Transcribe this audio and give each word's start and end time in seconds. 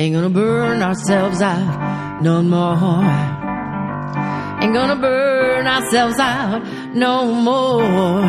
Ain't 0.00 0.14
gonna 0.14 0.30
burn 0.30 0.80
ourselves 0.80 1.42
out 1.42 2.22
no 2.22 2.40
more. 2.40 3.04
Ain't 4.62 4.72
gonna 4.72 4.96
burn 4.96 5.66
ourselves 5.66 6.18
out 6.18 6.64
no 6.94 7.34
more. 7.34 8.22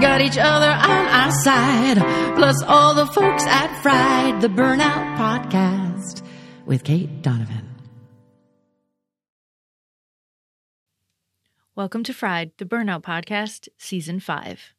Got 0.00 0.22
each 0.22 0.36
other 0.36 0.66
on 0.66 1.06
our 1.20 1.30
side, 1.44 1.98
plus 2.34 2.60
all 2.64 2.94
the 2.94 3.06
folks 3.06 3.44
at 3.44 3.80
Fried, 3.80 4.40
the 4.40 4.48
Burnout 4.48 5.16
Podcast 5.16 6.22
with 6.66 6.82
Cait 6.82 7.22
Donovan. 7.22 7.76
Welcome 11.76 12.02
to 12.02 12.12
Fried, 12.12 12.50
the 12.58 12.64
Burnout 12.64 13.02
Podcast, 13.02 13.68
Season 13.78 14.18
5. 14.18 14.75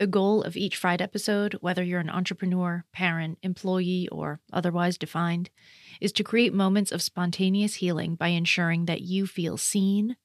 The 0.00 0.06
goal 0.06 0.42
of 0.44 0.56
each 0.56 0.78
Fried 0.78 1.02
episode, 1.02 1.58
whether 1.60 1.82
you're 1.82 2.00
an 2.00 2.08
entrepreneur, 2.08 2.86
parent, 2.90 3.36
employee, 3.42 4.08
or 4.10 4.40
otherwise 4.50 4.96
defined, 4.96 5.50
is 6.00 6.10
to 6.12 6.24
create 6.24 6.54
moments 6.54 6.90
of 6.90 7.02
spontaneous 7.02 7.74
healing 7.74 8.14
by 8.14 8.28
ensuring 8.28 8.86
that 8.86 9.02
you 9.02 9.26
feel 9.26 9.58
seen, 9.58 10.16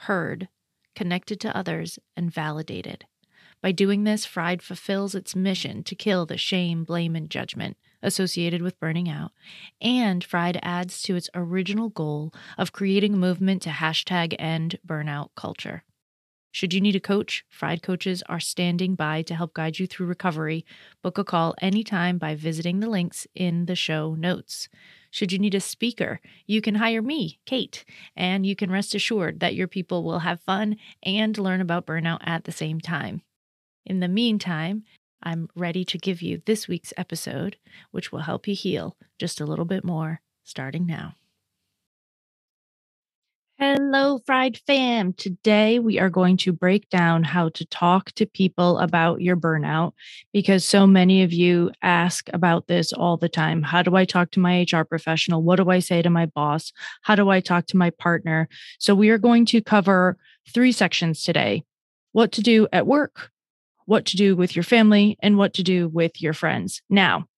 heard, 0.00 0.48
connected 0.94 1.40
to 1.40 1.56
others, 1.56 1.98
and 2.14 2.30
validated. 2.30 3.06
By 3.62 3.72
doing 3.72 4.04
this, 4.04 4.26
Fried 4.26 4.60
fulfills 4.60 5.14
its 5.14 5.34
mission 5.34 5.84
to 5.84 5.94
kill 5.94 6.26
the 6.26 6.36
shame, 6.36 6.84
blame, 6.84 7.16
and 7.16 7.30
judgment 7.30 7.78
associated 8.02 8.60
with 8.60 8.78
burning 8.78 9.08
out, 9.08 9.32
and 9.80 10.22
Fried 10.22 10.58
adds 10.62 11.00
to 11.00 11.16
its 11.16 11.30
original 11.34 11.88
goal 11.88 12.34
of 12.58 12.72
creating 12.72 13.14
a 13.14 13.16
movement 13.16 13.62
to 13.62 13.70
hashtag 13.70 14.36
end 14.38 14.78
burnout 14.86 15.30
culture. 15.34 15.82
Should 16.54 16.72
you 16.72 16.80
need 16.80 16.94
a 16.94 17.00
coach, 17.00 17.44
Fried 17.48 17.82
coaches 17.82 18.22
are 18.28 18.38
standing 18.38 18.94
by 18.94 19.22
to 19.22 19.34
help 19.34 19.54
guide 19.54 19.80
you 19.80 19.88
through 19.88 20.06
recovery. 20.06 20.64
Book 21.02 21.18
a 21.18 21.24
call 21.24 21.56
anytime 21.60 22.16
by 22.16 22.36
visiting 22.36 22.78
the 22.78 22.88
links 22.88 23.26
in 23.34 23.66
the 23.66 23.74
show 23.74 24.14
notes. 24.14 24.68
Should 25.10 25.32
you 25.32 25.40
need 25.40 25.56
a 25.56 25.60
speaker, 25.60 26.20
you 26.46 26.60
can 26.60 26.76
hire 26.76 27.02
me, 27.02 27.40
Cait, 27.44 27.84
and 28.14 28.46
you 28.46 28.54
can 28.54 28.70
rest 28.70 28.94
assured 28.94 29.40
that 29.40 29.56
your 29.56 29.66
people 29.66 30.04
will 30.04 30.20
have 30.20 30.42
fun 30.42 30.76
and 31.02 31.36
learn 31.36 31.60
about 31.60 31.86
burnout 31.86 32.20
at 32.22 32.44
the 32.44 32.52
same 32.52 32.80
time. 32.80 33.22
In 33.84 33.98
the 33.98 34.06
meantime, 34.06 34.84
I'm 35.24 35.48
ready 35.56 35.84
to 35.86 35.98
give 35.98 36.22
you 36.22 36.40
this 36.46 36.68
week's 36.68 36.92
episode, 36.96 37.56
which 37.90 38.12
will 38.12 38.20
help 38.20 38.46
you 38.46 38.54
heal 38.54 38.96
just 39.18 39.40
a 39.40 39.44
little 39.44 39.64
bit 39.64 39.84
more 39.84 40.20
starting 40.44 40.86
now. 40.86 41.14
Hello, 43.66 44.20
Fried 44.26 44.58
Fam. 44.66 45.14
Today 45.14 45.78
we 45.78 45.98
are 45.98 46.10
going 46.10 46.36
to 46.36 46.52
break 46.52 46.90
down 46.90 47.24
how 47.24 47.48
to 47.48 47.64
talk 47.64 48.12
to 48.12 48.26
people 48.26 48.76
about 48.76 49.22
your 49.22 49.38
burnout 49.38 49.92
because 50.34 50.66
so 50.66 50.86
many 50.86 51.22
of 51.22 51.32
you 51.32 51.70
ask 51.80 52.28
about 52.34 52.66
this 52.66 52.92
all 52.92 53.16
the 53.16 53.30
time. 53.30 53.62
How 53.62 53.80
do 53.80 53.96
I 53.96 54.04
talk 54.04 54.32
to 54.32 54.38
my 54.38 54.66
HR 54.70 54.82
professional? 54.82 55.42
What 55.42 55.56
do 55.56 55.70
I 55.70 55.78
say 55.78 56.02
to 56.02 56.10
my 56.10 56.26
boss? 56.26 56.74
How 57.04 57.14
do 57.14 57.30
I 57.30 57.40
talk 57.40 57.64
to 57.68 57.78
my 57.78 57.88
partner? 57.88 58.50
So 58.78 58.94
we 58.94 59.08
are 59.08 59.16
going 59.16 59.46
to 59.46 59.62
cover 59.62 60.18
three 60.52 60.70
sections 60.70 61.24
today 61.24 61.64
what 62.12 62.32
to 62.32 62.42
do 62.42 62.68
at 62.70 62.86
work, 62.86 63.30
what 63.86 64.04
to 64.06 64.18
do 64.18 64.36
with 64.36 64.54
your 64.54 64.62
family, 64.62 65.16
and 65.20 65.38
what 65.38 65.54
to 65.54 65.62
do 65.62 65.88
with 65.88 66.20
your 66.20 66.34
friends. 66.34 66.82
Now, 66.90 67.28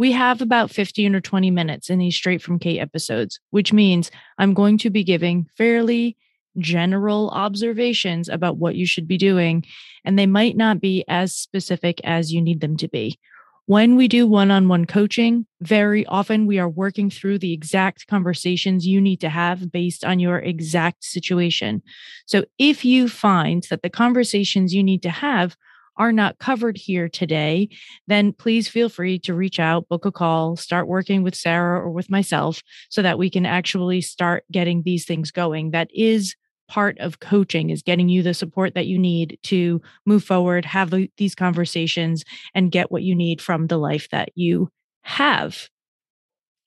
we 0.00 0.12
have 0.12 0.40
about 0.40 0.70
15 0.70 1.14
or 1.14 1.20
20 1.20 1.50
minutes 1.50 1.90
in 1.90 1.98
these 1.98 2.16
straight 2.16 2.40
from 2.40 2.58
Cait 2.58 2.80
episodes, 2.80 3.38
which 3.50 3.70
means 3.70 4.10
I'm 4.38 4.54
going 4.54 4.78
to 4.78 4.88
be 4.88 5.04
giving 5.04 5.46
fairly 5.58 6.16
general 6.56 7.28
observations 7.32 8.26
about 8.30 8.56
what 8.56 8.76
you 8.76 8.86
should 8.86 9.06
be 9.06 9.18
doing, 9.18 9.62
and 10.02 10.18
they 10.18 10.24
might 10.24 10.56
not 10.56 10.80
be 10.80 11.04
as 11.06 11.36
specific 11.36 12.00
as 12.02 12.32
you 12.32 12.40
need 12.40 12.62
them 12.62 12.78
to 12.78 12.88
be. 12.88 13.18
When 13.66 13.94
we 13.94 14.08
do 14.08 14.26
one 14.26 14.50
on 14.50 14.68
one 14.68 14.86
coaching, 14.86 15.44
very 15.60 16.06
often 16.06 16.46
we 16.46 16.58
are 16.58 16.66
working 16.66 17.10
through 17.10 17.40
the 17.40 17.52
exact 17.52 18.06
conversations 18.06 18.86
you 18.86 19.02
need 19.02 19.20
to 19.20 19.28
have 19.28 19.70
based 19.70 20.02
on 20.02 20.18
your 20.18 20.38
exact 20.38 21.04
situation. 21.04 21.82
So 22.24 22.46
if 22.58 22.86
you 22.86 23.06
find 23.06 23.64
that 23.68 23.82
the 23.82 23.90
conversations 23.90 24.72
you 24.72 24.82
need 24.82 25.02
to 25.02 25.10
have 25.10 25.58
are 26.00 26.12
not 26.12 26.38
covered 26.38 26.78
here 26.78 27.10
today, 27.10 27.68
then 28.06 28.32
please 28.32 28.66
feel 28.68 28.88
free 28.88 29.18
to 29.18 29.34
reach 29.34 29.60
out, 29.60 29.86
book 29.88 30.06
a 30.06 30.10
call, 30.10 30.56
start 30.56 30.88
working 30.88 31.22
with 31.22 31.34
Sarah 31.34 31.78
or 31.78 31.90
with 31.90 32.08
myself 32.08 32.62
so 32.88 33.02
that 33.02 33.18
we 33.18 33.28
can 33.28 33.44
actually 33.44 34.00
start 34.00 34.44
getting 34.50 34.82
these 34.82 35.04
things 35.04 35.30
going. 35.30 35.72
That 35.72 35.90
is 35.92 36.34
part 36.68 36.98
of 37.00 37.20
coaching 37.20 37.68
is 37.68 37.82
getting 37.82 38.08
you 38.08 38.22
the 38.22 38.32
support 38.32 38.74
that 38.74 38.86
you 38.86 38.98
need 38.98 39.38
to 39.42 39.82
move 40.06 40.24
forward, 40.24 40.64
have 40.64 40.94
these 41.18 41.34
conversations 41.34 42.24
and 42.54 42.72
get 42.72 42.90
what 42.90 43.02
you 43.02 43.14
need 43.14 43.42
from 43.42 43.66
the 43.66 43.76
life 43.76 44.08
that 44.10 44.30
you 44.34 44.70
have. 45.02 45.68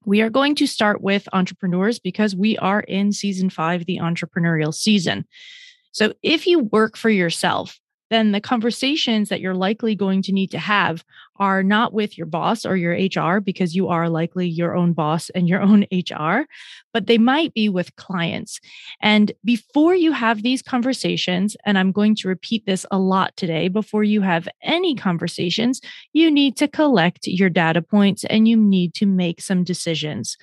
We 0.05 0.21
are 0.21 0.29
going 0.29 0.53
to 0.55 0.67
start 0.67 1.01
with 1.01 1.27
entrepreneurs 1.33 1.97
because 1.97 2.35
we 2.35 2.55
are 2.59 2.81
in 2.81 3.13
season 3.13 3.50
5, 3.50 3.85
the 3.85 3.97
entrepreneurial 3.97 4.75
season. 4.75 5.25
So 5.91 6.13
if 6.21 6.45
you 6.45 6.59
work 6.59 6.97
for 6.97 7.09
yourself, 7.09 7.79
then 8.13 8.31
the 8.31 8.41
conversations 8.41 9.29
that 9.29 9.41
you're 9.41 9.56
likely 9.56 9.96
going 9.96 10.22
to 10.24 10.31
need 10.31 10.51
to 10.51 10.59
have 10.59 11.03
are 11.38 11.63
not 11.63 11.94
with 11.94 12.18
your 12.18 12.28
boss 12.28 12.66
or 12.66 12.78
your 12.78 12.94
HR, 12.94 13.40
because 13.40 13.75
you 13.75 13.88
are 13.88 14.07
likely 14.07 14.47
your 14.47 14.75
own 14.75 14.94
boss 14.94 15.29
and 15.31 15.50
your 15.50 15.62
own 15.62 15.85
HR, 15.91 16.41
but 16.94 17.07
they 17.07 17.18
might 17.18 17.53
be 17.53 17.69
with 17.69 17.96
clients. 17.96 18.59
And 19.01 19.31
before 19.44 19.96
you 19.96 20.12
have 20.12 20.44
these 20.44 20.62
conversations, 20.62 21.57
and 21.66 21.78
I'm 21.78 21.91
going 21.91 22.16
to 22.18 22.28
repeat 22.28 22.66
this 22.66 22.85
a 22.91 23.00
lot 23.00 23.35
today, 23.35 23.68
before 23.68 24.03
you 24.03 24.22
have 24.22 24.47
any 24.62 24.95
conversations, 24.95 25.81
you 26.13 26.30
need 26.30 26.56
to 26.57 26.68
collect 26.68 27.28
your 27.28 27.50
data 27.50 27.81
points 27.81 28.24
and 28.25 28.47
you 28.47 28.56
need 28.56 28.94
to 28.95 29.06
make 29.06 29.41
some 29.41 29.63
decisions 29.63 30.38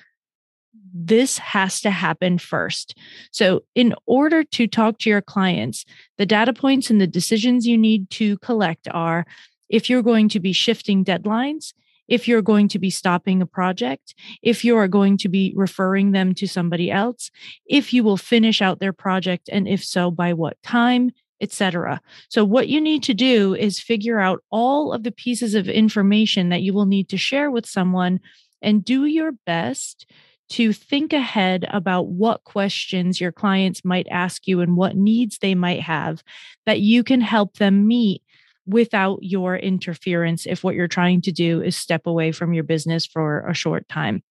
this 0.93 1.37
has 1.37 1.81
to 1.81 1.91
happen 1.91 2.37
first. 2.37 2.97
So, 3.31 3.63
in 3.75 3.93
order 4.05 4.43
to 4.43 4.67
talk 4.67 4.99
to 4.99 5.09
your 5.09 5.21
clients, 5.21 5.85
the 6.17 6.25
data 6.25 6.53
points 6.53 6.89
and 6.89 6.99
the 6.99 7.07
decisions 7.07 7.65
you 7.65 7.77
need 7.77 8.09
to 8.11 8.37
collect 8.39 8.87
are 8.91 9.25
if 9.69 9.89
you're 9.89 10.01
going 10.01 10.29
to 10.29 10.39
be 10.39 10.53
shifting 10.53 11.05
deadlines, 11.05 11.73
if 12.07 12.27
you're 12.27 12.41
going 12.41 12.67
to 12.67 12.79
be 12.79 12.89
stopping 12.89 13.41
a 13.41 13.45
project, 13.45 14.13
if 14.43 14.65
you 14.65 14.75
are 14.75 14.87
going 14.87 15.17
to 15.17 15.29
be 15.29 15.53
referring 15.55 16.11
them 16.11 16.33
to 16.35 16.47
somebody 16.47 16.91
else, 16.91 17.31
if 17.65 17.93
you 17.93 18.03
will 18.03 18.17
finish 18.17 18.61
out 18.61 18.79
their 18.79 18.91
project, 18.91 19.49
and 19.51 19.67
if 19.67 19.83
so, 19.83 20.11
by 20.11 20.33
what 20.33 20.61
time, 20.61 21.11
etc. 21.39 22.01
So 22.29 22.45
what 22.45 22.67
you 22.67 22.81
need 22.81 23.03
to 23.03 23.13
do 23.13 23.55
is 23.55 23.79
figure 23.79 24.19
out 24.19 24.43
all 24.51 24.93
of 24.93 25.03
the 25.03 25.11
pieces 25.11 25.55
of 25.55 25.67
information 25.67 26.49
that 26.49 26.61
you 26.61 26.73
will 26.73 26.85
need 26.85 27.09
to 27.09 27.17
share 27.17 27.49
with 27.49 27.65
someone 27.65 28.19
and 28.61 28.85
do 28.85 29.05
your 29.05 29.31
best 29.45 30.05
to 30.51 30.73
think 30.73 31.13
ahead 31.13 31.65
about 31.69 32.07
what 32.07 32.43
questions 32.43 33.21
your 33.21 33.31
clients 33.31 33.85
might 33.85 34.07
ask 34.11 34.47
you 34.47 34.59
and 34.59 34.75
what 34.75 34.97
needs 34.97 35.37
they 35.37 35.55
might 35.55 35.79
have 35.79 36.23
that 36.65 36.81
you 36.81 37.03
can 37.05 37.21
help 37.21 37.55
them 37.55 37.87
meet 37.87 38.21
without 38.67 39.19
your 39.21 39.55
interference 39.55 40.45
if 40.45 40.61
what 40.61 40.75
you're 40.75 40.89
trying 40.89 41.21
to 41.21 41.31
do 41.31 41.61
is 41.61 41.77
step 41.77 42.05
away 42.05 42.33
from 42.33 42.53
your 42.53 42.65
business 42.65 43.05
for 43.05 43.47
a 43.47 43.53
short 43.53 43.87
time. 43.87 44.21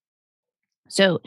So, 0.89 1.21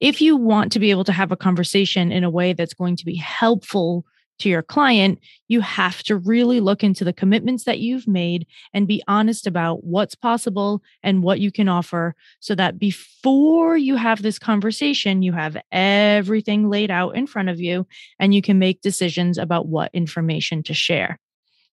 if 0.00 0.20
you 0.20 0.36
want 0.36 0.72
to 0.72 0.78
be 0.78 0.90
able 0.90 1.04
to 1.04 1.12
have 1.12 1.32
a 1.32 1.36
conversation 1.36 2.12
in 2.12 2.22
a 2.22 2.28
way 2.28 2.52
that's 2.52 2.74
going 2.74 2.96
to 2.96 3.04
be 3.04 3.16
helpful 3.16 4.04
to 4.38 4.48
your 4.48 4.62
client, 4.62 5.18
you 5.48 5.60
have 5.60 6.02
to 6.04 6.16
really 6.16 6.60
look 6.60 6.84
into 6.84 7.04
the 7.04 7.12
commitments 7.12 7.64
that 7.64 7.78
you've 7.78 8.06
made 8.06 8.46
and 8.74 8.88
be 8.88 9.02
honest 9.08 9.46
about 9.46 9.84
what's 9.84 10.14
possible 10.14 10.82
and 11.02 11.22
what 11.22 11.40
you 11.40 11.50
can 11.50 11.68
offer 11.68 12.14
so 12.40 12.54
that 12.54 12.78
before 12.78 13.76
you 13.76 13.96
have 13.96 14.22
this 14.22 14.38
conversation, 14.38 15.22
you 15.22 15.32
have 15.32 15.56
everything 15.72 16.68
laid 16.68 16.90
out 16.90 17.16
in 17.16 17.26
front 17.26 17.48
of 17.48 17.60
you 17.60 17.86
and 18.18 18.34
you 18.34 18.42
can 18.42 18.58
make 18.58 18.80
decisions 18.80 19.38
about 19.38 19.66
what 19.68 19.90
information 19.94 20.62
to 20.64 20.74
share. 20.74 21.18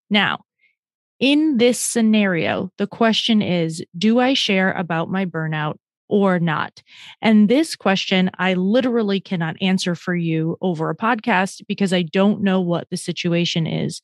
Now, 0.10 0.46
in 1.20 1.58
this 1.58 1.80
scenario, 1.80 2.72
the 2.78 2.88
question 2.88 3.42
is 3.42 3.84
Do 3.98 4.20
I 4.20 4.34
share 4.34 4.72
about 4.72 5.10
my 5.10 5.26
burnout 5.26 5.78
or 6.10 6.40
not? 6.40 6.82
And 7.22 7.50
this 7.50 7.76
question 7.76 8.30
I 8.38 8.54
literally 8.54 9.20
cannot 9.20 9.56
answer 9.62 9.96
for 9.96 10.16
you 10.16 10.58
over 10.62 10.90
a 10.90 10.96
podcast 10.96 11.62
because 11.68 11.94
I 11.94 12.04
don't 12.04 12.42
know 12.42 12.62
what 12.62 12.90
the 12.90 12.98
situation 12.98 13.68
is. 13.68 14.02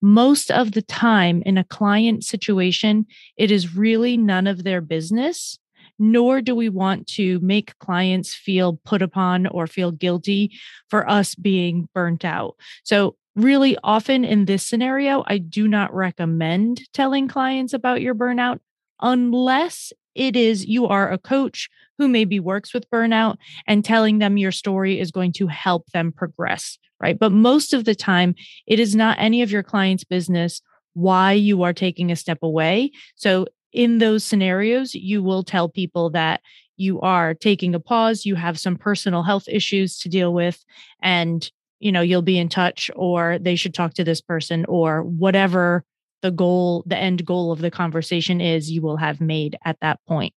Most 0.00 0.50
of 0.50 0.72
the 0.72 0.82
time 0.82 1.42
in 1.46 1.58
a 1.58 1.64
client 1.64 2.24
situation, 2.24 3.06
it 3.36 3.50
is 3.50 3.76
really 3.76 4.16
none 4.16 4.46
of 4.46 4.64
their 4.64 4.80
business. 4.80 5.58
Nor 5.98 6.40
do 6.40 6.54
we 6.54 6.68
want 6.68 7.06
to 7.08 7.38
make 7.40 7.78
clients 7.78 8.34
feel 8.34 8.80
put 8.84 9.02
upon 9.02 9.46
or 9.46 9.66
feel 9.66 9.92
guilty 9.92 10.50
for 10.88 11.08
us 11.08 11.34
being 11.34 11.88
burnt 11.94 12.24
out. 12.24 12.56
So, 12.82 13.16
really 13.36 13.76
often 13.84 14.24
in 14.24 14.46
this 14.46 14.66
scenario, 14.66 15.22
I 15.26 15.38
do 15.38 15.68
not 15.68 15.94
recommend 15.94 16.82
telling 16.92 17.28
clients 17.28 17.72
about 17.72 18.00
your 18.00 18.14
burnout 18.14 18.58
unless 19.00 19.92
it 20.14 20.36
is 20.36 20.64
you 20.64 20.86
are 20.86 21.10
a 21.10 21.18
coach 21.18 21.68
who 21.98 22.08
maybe 22.08 22.40
works 22.40 22.74
with 22.74 22.90
burnout 22.90 23.36
and 23.66 23.84
telling 23.84 24.18
them 24.18 24.36
your 24.36 24.52
story 24.52 24.98
is 24.98 25.10
going 25.10 25.32
to 25.32 25.46
help 25.46 25.86
them 25.92 26.12
progress, 26.12 26.78
right? 27.00 27.18
But 27.18 27.32
most 27.32 27.72
of 27.72 27.84
the 27.84 27.94
time, 27.94 28.34
it 28.66 28.80
is 28.80 28.94
not 28.94 29.18
any 29.18 29.42
of 29.42 29.50
your 29.50 29.62
clients' 29.62 30.04
business 30.04 30.60
why 30.94 31.32
you 31.32 31.62
are 31.62 31.72
taking 31.72 32.10
a 32.10 32.16
step 32.16 32.38
away. 32.42 32.90
So 33.14 33.46
in 33.72 33.98
those 33.98 34.24
scenarios, 34.24 34.94
you 34.94 35.22
will 35.22 35.42
tell 35.42 35.68
people 35.68 36.10
that 36.10 36.40
you 36.76 37.00
are 37.00 37.34
taking 37.34 37.74
a 37.74 37.80
pause, 37.80 38.26
you 38.26 38.34
have 38.34 38.58
some 38.58 38.76
personal 38.76 39.22
health 39.22 39.44
issues 39.48 39.98
to 40.00 40.08
deal 40.08 40.32
with, 40.34 40.62
and 41.02 41.50
you 41.80 41.90
know, 41.90 42.00
you'll 42.00 42.22
be 42.22 42.38
in 42.38 42.48
touch 42.48 42.90
or 42.94 43.38
they 43.40 43.56
should 43.56 43.74
talk 43.74 43.94
to 43.94 44.04
this 44.04 44.20
person 44.20 44.64
or 44.66 45.02
whatever 45.02 45.84
the 46.22 46.30
goal, 46.30 46.84
the 46.86 46.96
end 46.96 47.26
goal 47.26 47.52
of 47.52 47.60
the 47.60 47.70
conversation 47.70 48.40
is, 48.40 48.70
you 48.70 48.80
will 48.80 48.96
have 48.96 49.20
made 49.20 49.56
at 49.64 49.78
that 49.80 50.00
point. 50.08 50.32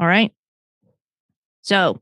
All 0.00 0.06
right. 0.06 0.32
So 1.62 2.00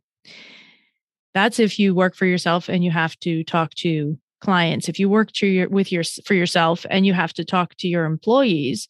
that's 1.35 1.59
if 1.59 1.79
you 1.79 1.95
work 1.95 2.15
for 2.17 2.27
yourself 2.27 2.69
and 2.69 2.83
you 2.85 2.91
have 2.91 3.19
to 3.21 3.45
talk 3.45 3.75
to 3.77 4.19
clients. 4.41 4.89
If 4.89 4.99
you 4.99 5.09
work 5.09 5.33
to 5.33 5.47
your 5.47 5.69
with 5.69 5.93
your 5.93 6.03
for 6.25 6.35
yourself 6.35 6.87
and 6.91 7.07
you 7.07 7.13
have 7.13 7.33
to 7.35 7.45
talk 7.45 7.75
to 7.77 7.89
your 7.89 8.05
employees, 8.05 8.89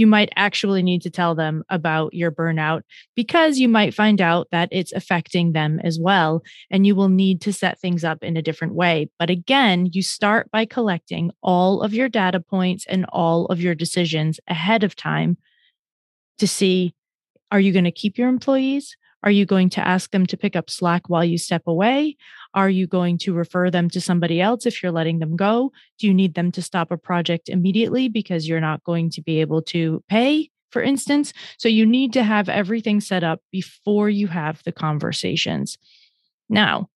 you 0.00 0.06
might 0.06 0.32
actually 0.34 0.82
need 0.82 1.02
to 1.02 1.10
tell 1.10 1.34
them 1.34 1.62
about 1.68 2.14
your 2.14 2.32
burnout 2.32 2.80
because 3.14 3.58
you 3.58 3.68
might 3.68 3.92
find 3.92 4.18
out 4.18 4.48
that 4.50 4.70
it's 4.72 4.92
affecting 4.92 5.52
them 5.52 5.78
as 5.84 5.98
well. 6.00 6.42
And 6.70 6.86
you 6.86 6.94
will 6.94 7.10
need 7.10 7.42
to 7.42 7.52
set 7.52 7.78
things 7.78 8.02
up 8.02 8.24
in 8.24 8.34
a 8.34 8.42
different 8.42 8.74
way. 8.74 9.10
But 9.18 9.28
again, 9.28 9.90
you 9.92 10.02
start 10.02 10.50
by 10.50 10.64
collecting 10.64 11.32
all 11.42 11.82
of 11.82 11.92
your 11.92 12.08
data 12.08 12.40
points 12.40 12.86
and 12.88 13.04
all 13.10 13.44
of 13.46 13.60
your 13.60 13.74
decisions 13.74 14.40
ahead 14.48 14.84
of 14.84 14.96
time 14.96 15.36
to 16.38 16.48
see 16.48 16.94
are 17.52 17.60
you 17.60 17.72
going 17.72 17.84
to 17.84 17.90
keep 17.90 18.16
your 18.16 18.28
employees? 18.30 18.96
Are 19.22 19.30
you 19.30 19.44
going 19.44 19.68
to 19.70 19.86
ask 19.86 20.10
them 20.10 20.26
to 20.26 20.36
pick 20.36 20.56
up 20.56 20.70
slack 20.70 21.08
while 21.08 21.24
you 21.24 21.38
step 21.38 21.62
away? 21.66 22.16
Are 22.54 22.70
you 22.70 22.86
going 22.86 23.18
to 23.18 23.34
refer 23.34 23.70
them 23.70 23.90
to 23.90 24.00
somebody 24.00 24.40
else 24.40 24.66
if 24.66 24.82
you're 24.82 24.92
letting 24.92 25.18
them 25.18 25.36
go? 25.36 25.72
Do 25.98 26.06
you 26.06 26.14
need 26.14 26.34
them 26.34 26.50
to 26.52 26.62
stop 26.62 26.90
a 26.90 26.96
project 26.96 27.48
immediately 27.48 28.08
because 28.08 28.48
you're 28.48 28.60
not 28.60 28.82
going 28.84 29.10
to 29.10 29.22
be 29.22 29.40
able 29.40 29.62
to 29.62 30.02
pay, 30.08 30.50
for 30.70 30.82
instance? 30.82 31.32
So 31.58 31.68
you 31.68 31.84
need 31.84 32.12
to 32.14 32.24
have 32.24 32.48
everything 32.48 33.00
set 33.00 33.22
up 33.22 33.40
before 33.52 34.08
you 34.08 34.26
have 34.28 34.62
the 34.64 34.72
conversations. 34.72 35.76
Now, 36.48 36.88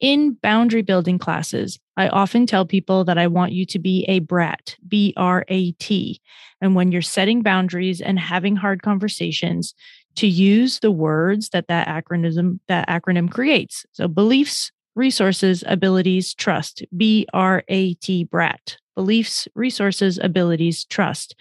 in 0.00 0.38
boundary 0.42 0.80
building 0.80 1.18
classes, 1.18 1.78
I 1.96 2.08
often 2.08 2.46
tell 2.46 2.64
people 2.64 3.04
that 3.04 3.18
I 3.18 3.26
want 3.26 3.52
you 3.52 3.66
to 3.66 3.78
be 3.78 4.06
a 4.08 4.20
brat, 4.20 4.76
B 4.88 5.12
R 5.16 5.44
A 5.48 5.72
T. 5.72 6.22
And 6.62 6.74
when 6.74 6.90
you're 6.90 7.02
setting 7.02 7.42
boundaries 7.42 8.00
and 8.00 8.18
having 8.18 8.56
hard 8.56 8.82
conversations, 8.82 9.74
to 10.16 10.26
use 10.26 10.80
the 10.80 10.90
words 10.90 11.50
that 11.50 11.68
that 11.68 11.88
acronym 11.88 12.58
that 12.68 12.88
acronym 12.88 13.30
creates. 13.30 13.86
So 13.92 14.08
beliefs, 14.08 14.70
resources, 14.94 15.64
abilities, 15.66 16.34
trust. 16.34 16.84
B 16.96 17.26
R 17.32 17.62
A 17.68 17.94
T 17.94 18.24
BRAT. 18.24 18.76
Beliefs, 18.94 19.48
resources, 19.54 20.18
abilities, 20.22 20.84
trust. 20.84 21.34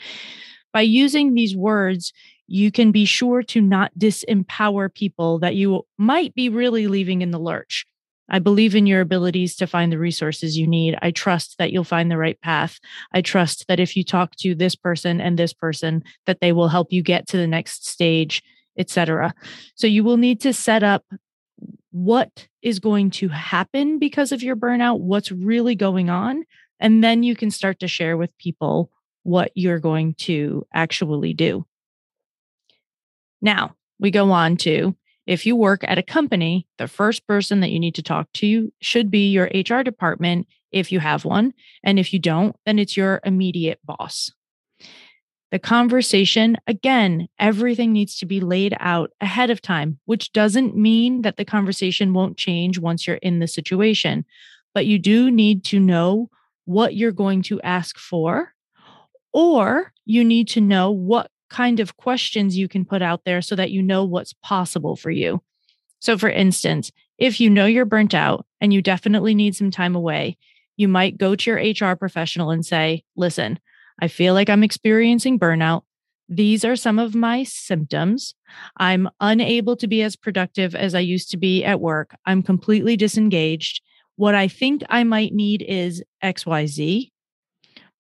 By 0.72 0.82
using 0.82 1.34
these 1.34 1.56
words, 1.56 2.14
you 2.48 2.72
can 2.72 2.92
be 2.92 3.06
sure 3.06 3.44
to 3.44 3.62
not 3.62 3.92
disempower 3.98 4.94
people 4.94 5.40
that 5.40 5.56
you 5.56 5.86
might 5.98 6.34
be 6.36 6.50
really 6.50 6.88
leaving 6.88 7.22
in 7.22 7.32
the 7.32 7.40
lurch. 7.40 7.86
I 8.30 8.40
believe 8.40 8.76
in 8.76 8.86
your 8.86 9.02
abilities 9.02 9.56
to 9.56 9.68
find 9.68 9.92
the 9.92 9.98
resources 9.98 10.58
you 10.58 10.68
need. 10.68 10.98
I 11.02 11.12
trust 11.12 11.58
that 11.58 11.72
you'll 11.72 11.84
find 11.84 12.12
the 12.12 12.18
right 12.18 12.40
path. 12.42 12.80
I 13.12 13.22
trust 13.22 13.68
that 13.68 13.80
if 13.80 13.96
you 13.96 14.04
talk 14.04 14.36
to 14.38 14.54
this 14.54 14.76
person 14.76 15.20
and 15.20 15.38
this 15.38 15.54
person 15.54 16.04
that 16.28 16.40
they 16.40 16.52
will 16.52 16.68
help 16.68 16.94
you 16.94 17.02
get 17.02 17.28
to 17.30 17.38
the 17.38 17.48
next 17.48 17.88
stage 17.88 18.44
etc. 18.80 19.34
So 19.76 19.86
you 19.86 20.04
will 20.04 20.18
need 20.18 20.42
to 20.42 20.54
set 20.54 20.82
up 20.82 21.06
what 21.92 22.48
is 22.62 22.80
going 22.80 23.12
to 23.12 23.28
happen 23.28 24.00
because 24.00 24.32
of 24.32 24.42
your 24.42 24.56
burnout, 24.56 25.00
what's 25.00 25.32
really 25.32 25.76
going 25.76 26.10
on, 26.10 26.46
and 26.80 27.04
then 27.04 27.22
you 27.24 27.36
can 27.36 27.52
start 27.52 27.80
to 27.80 27.88
share 27.88 28.18
with 28.18 28.36
people 28.38 28.90
what 29.24 29.52
you're 29.54 29.80
going 29.80 30.14
to 30.16 30.66
actually 30.74 31.34
do. 31.34 31.66
Now, 33.42 33.76
we 34.00 34.12
go 34.12 34.32
on 34.32 34.58
to 34.58 34.96
if 35.28 35.46
you 35.46 35.56
work 35.56 35.84
at 35.84 36.00
a 36.00 36.04
company, 36.04 36.68
the 36.78 36.88
first 36.88 37.28
person 37.28 37.60
that 37.60 37.70
you 37.70 37.80
need 37.80 37.96
to 37.96 38.02
talk 38.02 38.32
to 38.34 38.74
should 38.82 39.12
be 39.12 39.30
your 39.30 39.50
HR 39.54 39.84
department 39.84 40.48
if 40.72 40.92
you 40.92 41.00
have 41.00 41.26
one. 41.26 41.54
And 41.84 42.00
if 42.00 42.14
you 42.14 42.20
don't, 42.20 42.56
then 42.66 42.80
it's 42.80 42.98
your 42.98 43.20
immediate 43.24 43.80
boss. 43.84 44.32
The 45.52 45.60
conversation, 45.60 46.58
again, 46.68 47.28
everything 47.40 47.92
needs 47.92 48.18
to 48.20 48.26
be 48.28 48.40
laid 48.40 48.76
out 48.80 49.12
ahead 49.20 49.50
of 49.50 49.62
time, 49.62 50.00
which 50.06 50.32
doesn't 50.32 50.76
mean 50.76 51.24
that 51.24 51.38
the 51.38 51.46
conversation 51.46 52.14
won't 52.14 52.38
change 52.38 52.78
once 52.78 53.08
you're 53.08 53.16
in 53.18 53.40
the 53.40 53.48
situation, 53.48 54.26
but 54.76 54.86
you 54.86 55.00
do 55.00 55.32
need 55.32 55.64
to 55.66 55.80
know 55.80 56.30
what 56.66 56.96
you're 56.96 57.12
going 57.12 57.42
to 57.44 57.60
ask 57.62 57.98
for, 57.98 58.54
or 59.34 59.92
you 60.06 60.24
need 60.24 60.48
to 60.50 60.62
know 60.62 60.92
what 60.92 61.32
kind 61.50 61.80
of 61.80 61.98
questions 61.98 62.56
you 62.56 62.68
can 62.68 62.86
put 62.86 63.02
out 63.02 63.26
there 63.26 63.42
so 63.42 63.56
that 63.56 63.72
you 63.72 63.82
know 63.82 64.04
what's 64.04 64.34
possible 64.34 64.96
for 64.96 65.10
you. 65.10 65.42
So, 65.98 66.16
for 66.16 66.30
instance, 66.30 66.92
if 67.18 67.42
you 67.42 67.50
know 67.50 67.66
you're 67.66 67.86
burnt 67.86 68.14
out 68.14 68.46
and 68.62 68.72
you 68.72 68.84
definitely 68.84 69.34
need 69.34 69.56
some 69.56 69.72
time 69.72 69.96
away, 69.96 70.38
you 70.78 70.88
might 70.88 71.18
go 71.18 71.36
to 71.36 71.50
your 71.50 71.90
HR 71.90 71.96
professional 71.96 72.52
and 72.52 72.66
say, 72.66 73.04
Listen, 73.16 73.60
I 74.02 74.08
feel 74.08 74.34
like 74.34 74.50
I'm 74.50 74.64
experiencing 74.64 75.40
burnout. 75.40 75.84
These 76.30 76.64
are 76.64 76.76
some 76.76 77.00
of 77.00 77.16
my 77.16 77.44
symptoms. 77.44 78.36
I'm 78.78 79.10
unable 79.20 79.76
to 79.78 79.88
be 79.88 80.04
as 80.04 80.16
productive 80.16 80.76
as 80.76 80.96
I 80.96 81.00
used 81.00 81.32
to 81.32 81.38
be 81.38 81.66
at 81.66 81.82
work. 81.82 82.16
I'm 82.26 82.44
completely 82.44 82.96
disengaged. 82.96 83.82
What 84.16 84.36
I 84.36 84.48
think 84.48 84.84
I 84.90 85.04
might 85.04 85.34
need 85.34 85.64
is 85.68 86.04
XYZ, 86.24 87.10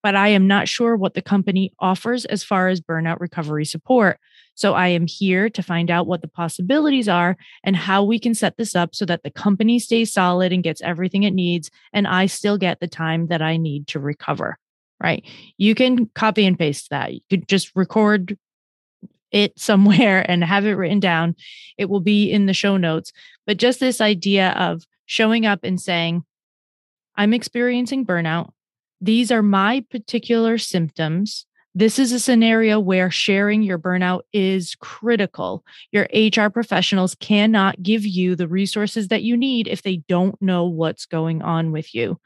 but 0.03 0.15
I 0.15 0.29
am 0.29 0.47
not 0.47 0.67
sure 0.67 0.95
what 0.95 1.15
the 1.15 1.21
company 1.21 1.73
offers 1.79 2.25
as 2.25 2.43
far 2.43 2.67
as 2.67 2.81
burnout 2.81 3.19
recovery 3.19 3.65
support. 3.65 4.19
So 4.53 4.73
I 4.73 4.89
am 4.89 5.07
here 5.07 5.49
to 5.49 5.63
find 5.63 5.89
out 5.89 6.05
what 6.05 6.21
the 6.21 6.27
possibilities 6.27 7.09
are 7.09 7.35
and 7.63 7.75
how 7.75 8.03
we 8.03 8.19
can 8.19 8.35
set 8.35 8.57
this 8.57 8.75
up 8.75 8.93
so 8.93 9.05
that 9.05 9.23
the 9.23 9.31
company 9.31 9.79
stays 9.79 10.13
solid 10.13 10.53
and 10.53 10.63
gets 10.63 10.81
everything 10.81 11.23
it 11.23 11.33
needs, 11.33 11.71
and 11.93 12.07
I 12.07 12.27
still 12.27 12.57
get 12.57 12.79
the 12.79 12.87
time 12.87 13.27
that 13.27 13.41
I 13.41 13.57
need 13.57 13.87
to 13.87 13.99
recover 13.99 14.59
right? 15.01 15.23
You 15.57 15.75
can 15.75 16.07
copy 16.15 16.45
and 16.45 16.57
paste 16.57 16.89
that. 16.89 17.13
You 17.13 17.21
could 17.29 17.47
just 17.47 17.71
record 17.75 18.37
it 19.31 19.57
somewhere 19.59 20.29
and 20.29 20.43
have 20.43 20.65
it 20.65 20.73
written 20.73 20.99
down. 20.99 21.35
It 21.77 21.89
will 21.89 22.01
be 22.01 22.31
in 22.31 22.45
the 22.45 22.53
show 22.53 22.77
notes. 22.77 23.11
But 23.45 23.57
just 23.57 23.79
this 23.79 24.01
idea 24.01 24.51
of 24.51 24.83
showing 25.05 25.45
up 25.45 25.61
and 25.63 25.79
saying, 25.79 26.23
I'm 27.15 27.33
experiencing 27.33 28.05
burnout. 28.05 28.51
These 29.01 29.31
are 29.31 29.41
my 29.41 29.85
particular 29.89 30.57
symptoms. 30.57 31.45
This 31.75 31.99
is 31.99 32.11
a 32.11 32.19
scenario 32.19 32.79
where 32.79 33.11
sharing 33.11 33.61
your 33.61 33.77
burnout 33.77 34.21
is 34.33 34.75
critical. 34.75 35.63
Your 35.91 36.07
HR 36.13 36.49
professionals 36.49 37.15
cannot 37.15 37.81
give 37.81 38.05
you 38.05 38.35
the 38.35 38.47
resources 38.47 39.07
that 39.09 39.23
you 39.23 39.37
need 39.37 39.67
if 39.67 39.83
they 39.83 39.97
don't 40.07 40.39
know 40.41 40.65
what's 40.65 41.05
going 41.05 41.41
on 41.41 41.71
with 41.71 41.93
you. 41.93 42.19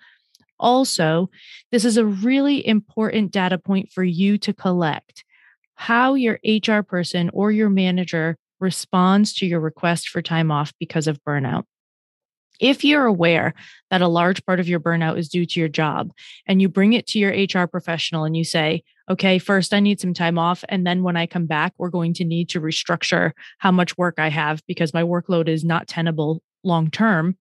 Also, 0.63 1.29
this 1.73 1.83
is 1.83 1.97
a 1.97 2.05
really 2.05 2.65
important 2.65 3.31
data 3.31 3.57
point 3.57 3.91
for 3.91 4.03
you 4.03 4.37
to 4.37 4.53
collect 4.53 5.25
how 5.75 6.13
your 6.13 6.39
HR 6.45 6.79
person 6.79 7.29
or 7.33 7.51
your 7.51 7.69
manager 7.69 8.37
responds 8.61 9.33
to 9.33 9.45
your 9.45 9.59
request 9.59 10.07
for 10.07 10.21
time 10.21 10.51
off 10.51 10.71
because 10.79 11.05
of 11.07 11.21
burnout. 11.27 11.63
If 12.61 12.85
you're 12.85 13.05
aware 13.05 13.53
that 13.89 14.01
a 14.01 14.07
large 14.07 14.45
part 14.45 14.61
of 14.61 14.69
your 14.69 14.79
burnout 14.79 15.17
is 15.17 15.27
due 15.27 15.45
to 15.45 15.59
your 15.59 15.67
job 15.67 16.13
and 16.45 16.61
you 16.61 16.69
bring 16.69 16.93
it 16.93 17.07
to 17.07 17.19
your 17.19 17.31
HR 17.31 17.67
professional 17.67 18.23
and 18.23 18.37
you 18.37 18.45
say, 18.45 18.83
okay, 19.09 19.39
first 19.39 19.73
I 19.73 19.81
need 19.81 19.99
some 19.99 20.13
time 20.13 20.39
off. 20.39 20.63
And 20.69 20.87
then 20.87 21.03
when 21.03 21.17
I 21.17 21.25
come 21.25 21.45
back, 21.45 21.73
we're 21.77 21.89
going 21.89 22.13
to 22.13 22.23
need 22.23 22.47
to 22.49 22.61
restructure 22.61 23.31
how 23.57 23.71
much 23.73 23.97
work 23.97 24.15
I 24.17 24.29
have 24.29 24.61
because 24.65 24.93
my 24.93 25.03
workload 25.03 25.49
is 25.49 25.65
not 25.65 25.89
tenable 25.89 26.41
long 26.63 26.89
term 26.89 27.35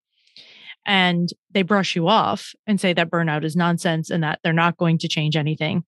and 0.86 1.28
they 1.52 1.62
brush 1.62 1.94
you 1.96 2.08
off 2.08 2.54
and 2.66 2.80
say 2.80 2.92
that 2.92 3.10
burnout 3.10 3.44
is 3.44 3.56
nonsense 3.56 4.10
and 4.10 4.22
that 4.22 4.40
they're 4.42 4.52
not 4.52 4.76
going 4.76 4.98
to 4.98 5.08
change 5.08 5.36
anything, 5.36 5.84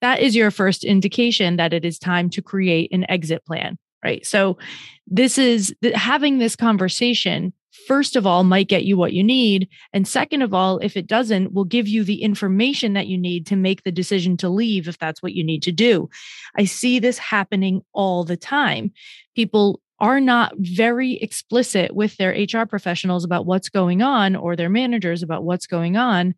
that 0.00 0.20
is 0.20 0.36
your 0.36 0.50
first 0.50 0.84
indication 0.84 1.56
that 1.56 1.72
it 1.72 1.84
is 1.84 1.98
time 1.98 2.30
to 2.30 2.42
create 2.42 2.92
an 2.92 3.08
exit 3.10 3.44
plan, 3.44 3.78
right? 4.04 4.24
So, 4.26 4.58
this 5.06 5.38
is 5.38 5.74
having 5.94 6.38
this 6.38 6.56
conversation. 6.56 7.52
First 7.86 8.16
of 8.16 8.26
all, 8.26 8.42
might 8.42 8.68
get 8.68 8.84
you 8.84 8.96
what 8.96 9.12
you 9.12 9.22
need. 9.22 9.68
And 9.92 10.08
second 10.08 10.42
of 10.42 10.52
all, 10.52 10.78
if 10.78 10.96
it 10.96 11.06
doesn't, 11.06 11.52
will 11.52 11.64
give 11.64 11.86
you 11.86 12.02
the 12.02 12.22
information 12.22 12.94
that 12.94 13.06
you 13.06 13.16
need 13.16 13.46
to 13.46 13.56
make 13.56 13.84
the 13.84 13.92
decision 13.92 14.36
to 14.38 14.48
leave 14.48 14.88
if 14.88 14.98
that's 14.98 15.22
what 15.22 15.34
you 15.34 15.44
need 15.44 15.62
to 15.62 15.72
do. 15.72 16.08
I 16.56 16.64
see 16.64 16.98
this 16.98 17.18
happening 17.18 17.82
all 17.92 18.24
the 18.24 18.36
time. 18.36 18.92
People 19.36 19.80
are 19.98 20.20
not 20.20 20.52
very 20.58 21.14
explicit 21.14 21.94
with 21.94 22.16
their 22.16 22.32
HR 22.32 22.66
professionals 22.66 23.24
about 23.24 23.46
what's 23.46 23.68
going 23.68 24.02
on 24.02 24.36
or 24.36 24.54
their 24.54 24.68
managers 24.68 25.22
about 25.22 25.44
what's 25.44 25.66
going 25.66 25.96
on. 25.96 26.34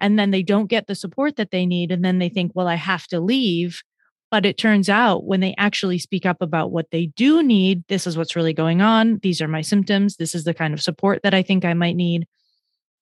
And 0.00 0.18
then 0.18 0.30
they 0.30 0.42
don't 0.42 0.66
get 0.66 0.86
the 0.86 0.94
support 0.94 1.36
that 1.36 1.50
they 1.50 1.66
need. 1.66 1.92
And 1.92 2.04
then 2.04 2.18
they 2.18 2.28
think, 2.28 2.52
well, 2.54 2.68
I 2.68 2.74
have 2.76 3.06
to 3.08 3.20
leave. 3.20 3.82
But 4.30 4.46
it 4.46 4.56
turns 4.56 4.88
out 4.88 5.26
when 5.26 5.40
they 5.40 5.54
actually 5.58 5.98
speak 5.98 6.24
up 6.24 6.40
about 6.40 6.72
what 6.72 6.90
they 6.90 7.06
do 7.06 7.42
need, 7.42 7.84
this 7.88 8.06
is 8.06 8.16
what's 8.16 8.34
really 8.34 8.54
going 8.54 8.80
on. 8.80 9.18
These 9.22 9.42
are 9.42 9.48
my 9.48 9.60
symptoms. 9.60 10.16
This 10.16 10.34
is 10.34 10.44
the 10.44 10.54
kind 10.54 10.72
of 10.72 10.82
support 10.82 11.20
that 11.22 11.34
I 11.34 11.42
think 11.42 11.66
I 11.66 11.74
might 11.74 11.96
need. 11.96 12.26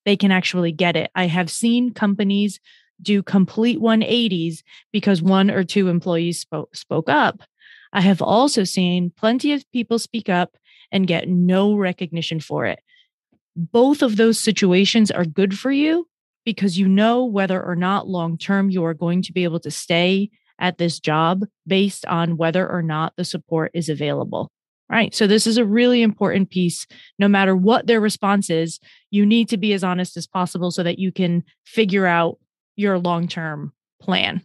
They 0.04 0.16
can 0.16 0.32
actually 0.32 0.72
get 0.72 0.96
it. 0.96 1.10
I 1.14 1.28
have 1.28 1.48
seen 1.48 1.94
companies 1.94 2.58
do 3.00 3.22
complete 3.22 3.78
180s 3.78 4.62
because 4.92 5.22
one 5.22 5.50
or 5.50 5.62
two 5.62 5.88
employees 5.88 6.40
spoke, 6.40 6.74
spoke 6.74 7.08
up 7.08 7.42
I 7.92 8.00
have 8.02 8.22
also 8.22 8.64
seen 8.64 9.12
plenty 9.16 9.52
of 9.52 9.70
people 9.72 9.98
speak 9.98 10.28
up 10.28 10.56
and 10.92 11.06
get 11.06 11.28
no 11.28 11.74
recognition 11.74 12.40
for 12.40 12.66
it. 12.66 12.80
Both 13.56 14.02
of 14.02 14.16
those 14.16 14.38
situations 14.38 15.10
are 15.10 15.24
good 15.24 15.58
for 15.58 15.70
you 15.70 16.06
because 16.44 16.78
you 16.78 16.88
know 16.88 17.24
whether 17.24 17.62
or 17.62 17.76
not 17.76 18.08
long 18.08 18.38
term 18.38 18.70
you 18.70 18.84
are 18.84 18.94
going 18.94 19.22
to 19.22 19.32
be 19.32 19.44
able 19.44 19.60
to 19.60 19.70
stay 19.70 20.30
at 20.58 20.78
this 20.78 21.00
job 21.00 21.44
based 21.66 22.06
on 22.06 22.36
whether 22.36 22.68
or 22.68 22.82
not 22.82 23.14
the 23.16 23.24
support 23.24 23.70
is 23.74 23.88
available. 23.88 24.50
Right. 24.88 25.14
So, 25.14 25.28
this 25.28 25.46
is 25.46 25.56
a 25.56 25.64
really 25.64 26.02
important 26.02 26.50
piece. 26.50 26.84
No 27.16 27.28
matter 27.28 27.54
what 27.54 27.86
their 27.86 28.00
response 28.00 28.50
is, 28.50 28.80
you 29.10 29.24
need 29.24 29.48
to 29.50 29.56
be 29.56 29.72
as 29.72 29.84
honest 29.84 30.16
as 30.16 30.26
possible 30.26 30.72
so 30.72 30.82
that 30.82 30.98
you 30.98 31.12
can 31.12 31.44
figure 31.64 32.06
out 32.06 32.38
your 32.74 32.98
long 32.98 33.28
term 33.28 33.72
plan. 34.00 34.44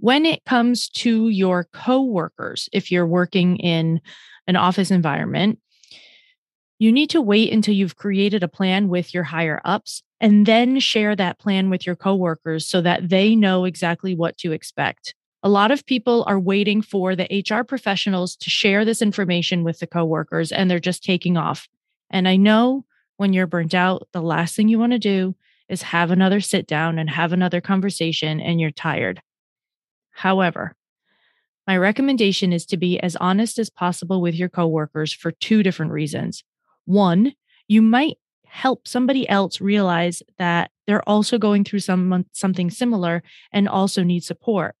When 0.00 0.24
it 0.24 0.46
comes 0.46 0.88
to 0.88 1.28
your 1.28 1.64
coworkers, 1.74 2.70
if 2.72 2.90
you're 2.90 3.06
working 3.06 3.58
in 3.58 4.00
an 4.46 4.56
office 4.56 4.90
environment, 4.90 5.58
you 6.78 6.90
need 6.90 7.10
to 7.10 7.20
wait 7.20 7.52
until 7.52 7.74
you've 7.74 7.96
created 7.96 8.42
a 8.42 8.48
plan 8.48 8.88
with 8.88 9.12
your 9.12 9.24
higher 9.24 9.60
ups 9.62 10.02
and 10.18 10.46
then 10.46 10.80
share 10.80 11.14
that 11.16 11.38
plan 11.38 11.68
with 11.68 11.86
your 11.86 11.96
coworkers 11.96 12.66
so 12.66 12.80
that 12.80 13.10
they 13.10 13.36
know 13.36 13.66
exactly 13.66 14.14
what 14.14 14.38
to 14.38 14.52
expect. 14.52 15.14
A 15.42 15.50
lot 15.50 15.70
of 15.70 15.84
people 15.84 16.24
are 16.26 16.40
waiting 16.40 16.80
for 16.80 17.14
the 17.14 17.44
HR 17.46 17.62
professionals 17.62 18.36
to 18.36 18.48
share 18.48 18.86
this 18.86 19.02
information 19.02 19.64
with 19.64 19.80
the 19.80 19.86
coworkers 19.86 20.50
and 20.50 20.70
they're 20.70 20.80
just 20.80 21.04
taking 21.04 21.36
off. 21.36 21.68
And 22.08 22.26
I 22.26 22.36
know 22.36 22.86
when 23.18 23.34
you're 23.34 23.46
burnt 23.46 23.74
out, 23.74 24.08
the 24.12 24.22
last 24.22 24.56
thing 24.56 24.68
you 24.68 24.78
want 24.78 24.92
to 24.92 24.98
do 24.98 25.36
is 25.68 25.82
have 25.82 26.10
another 26.10 26.40
sit 26.40 26.66
down 26.66 26.98
and 26.98 27.10
have 27.10 27.34
another 27.34 27.60
conversation 27.60 28.40
and 28.40 28.58
you're 28.58 28.70
tired. 28.70 29.20
However, 30.20 30.76
my 31.66 31.78
recommendation 31.78 32.52
is 32.52 32.66
to 32.66 32.76
be 32.76 33.00
as 33.00 33.16
honest 33.16 33.58
as 33.58 33.70
possible 33.70 34.20
with 34.20 34.34
your 34.34 34.50
coworkers 34.50 35.14
for 35.14 35.30
two 35.30 35.62
different 35.62 35.92
reasons. 35.92 36.44
One, 36.84 37.32
you 37.68 37.80
might 37.80 38.18
help 38.44 38.86
somebody 38.86 39.26
else 39.30 39.62
realize 39.62 40.22
that 40.36 40.72
they're 40.86 41.08
also 41.08 41.38
going 41.38 41.64
through 41.64 41.78
some 41.78 42.26
something 42.32 42.68
similar 42.68 43.22
and 43.50 43.66
also 43.66 44.02
need 44.02 44.22
support. 44.22 44.74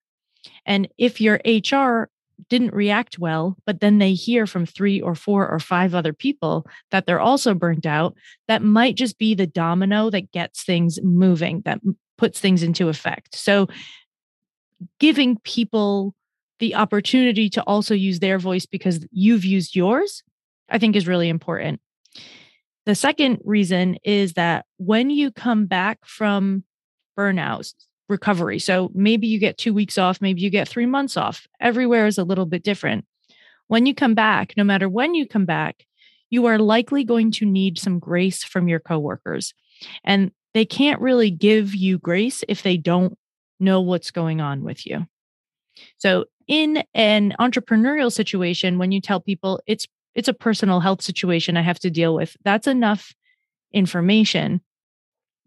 And 0.66 0.88
if 0.98 1.22
your 1.22 1.40
HR 1.46 2.10
didn't 2.50 2.74
react 2.74 3.18
well, 3.18 3.56
but 3.64 3.80
then 3.80 3.96
they 3.96 4.12
hear 4.12 4.46
from 4.46 4.66
three 4.66 5.00
or 5.00 5.14
four 5.14 5.48
or 5.48 5.58
five 5.58 5.94
other 5.94 6.12
people 6.12 6.66
that 6.90 7.06
they're 7.06 7.18
also 7.18 7.54
burnt 7.54 7.86
out, 7.86 8.14
that 8.46 8.62
might 8.62 8.94
just 8.94 9.16
be 9.16 9.34
the 9.34 9.46
domino 9.46 10.10
that 10.10 10.32
gets 10.32 10.64
things 10.64 10.98
moving, 11.02 11.62
that 11.64 11.80
puts 12.20 12.38
things 12.38 12.62
into 12.62 12.90
effect. 12.90 13.34
So, 13.34 13.68
giving 14.98 15.38
people 15.44 16.14
the 16.58 16.74
opportunity 16.74 17.48
to 17.50 17.62
also 17.62 17.94
use 17.94 18.20
their 18.20 18.38
voice 18.38 18.66
because 18.66 19.06
you've 19.10 19.44
used 19.44 19.74
yours, 19.74 20.22
I 20.68 20.78
think 20.78 20.94
is 20.94 21.06
really 21.06 21.28
important. 21.28 21.80
The 22.86 22.94
second 22.94 23.38
reason 23.44 23.96
is 24.04 24.34
that 24.34 24.66
when 24.76 25.10
you 25.10 25.30
come 25.30 25.66
back 25.66 25.98
from 26.04 26.64
burnout 27.18 27.72
recovery. 28.10 28.58
So 28.58 28.90
maybe 28.92 29.26
you 29.28 29.38
get 29.38 29.56
two 29.56 29.72
weeks 29.72 29.96
off, 29.96 30.20
maybe 30.20 30.42
you 30.42 30.50
get 30.50 30.68
three 30.68 30.84
months 30.84 31.16
off. 31.16 31.46
Everywhere 31.60 32.06
is 32.06 32.18
a 32.18 32.24
little 32.24 32.44
bit 32.44 32.64
different. 32.64 33.06
When 33.68 33.86
you 33.86 33.94
come 33.94 34.14
back, 34.14 34.54
no 34.56 34.64
matter 34.64 34.88
when 34.88 35.14
you 35.14 35.26
come 35.26 35.46
back, 35.46 35.86
you 36.28 36.46
are 36.46 36.58
likely 36.58 37.04
going 37.04 37.30
to 37.32 37.46
need 37.46 37.78
some 37.78 37.98
grace 37.98 38.42
from 38.42 38.68
your 38.68 38.80
coworkers. 38.80 39.54
And 40.04 40.32
they 40.54 40.64
can't 40.64 41.00
really 41.00 41.30
give 41.30 41.74
you 41.74 41.98
grace 41.98 42.42
if 42.48 42.62
they 42.62 42.76
don't 42.76 43.16
know 43.60 43.80
what's 43.80 44.10
going 44.10 44.40
on 44.40 44.64
with 44.64 44.86
you. 44.86 45.06
So 45.98 46.26
in 46.48 46.82
an 46.94 47.34
entrepreneurial 47.38 48.12
situation 48.12 48.78
when 48.78 48.92
you 48.92 49.00
tell 49.00 49.20
people 49.20 49.60
it's 49.66 49.86
it's 50.14 50.28
a 50.28 50.34
personal 50.34 50.80
health 50.80 51.02
situation 51.02 51.56
I 51.56 51.62
have 51.62 51.78
to 51.80 51.90
deal 51.90 52.14
with, 52.14 52.36
that's 52.44 52.66
enough 52.66 53.14
information 53.72 54.60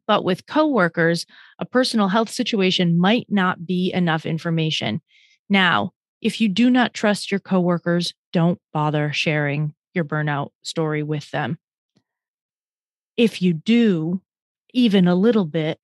but 0.07 0.23
with 0.23 0.45
coworkers, 0.45 1.25
a 1.59 1.65
personal 1.65 2.09
health 2.09 2.29
situation 2.29 2.99
might 2.99 3.27
not 3.29 3.65
be 3.65 3.91
enough 3.93 4.25
information. 4.25 5.01
Now, 5.49 5.91
if 6.21 6.41
you 6.41 6.49
do 6.49 6.69
not 6.69 6.93
trust 6.93 7.31
your 7.31 7.39
coworkers, 7.39 8.13
don't 8.31 8.59
bother 8.71 9.11
sharing 9.13 9.73
your 9.93 10.05
burnout 10.05 10.49
story 10.61 11.03
with 11.03 11.29
them. 11.31 11.57
If 13.15 13.41
you 13.41 13.53
do, 13.53 14.21
even 14.73 15.07
a 15.07 15.15
little 15.15 15.45
bit, 15.45 15.79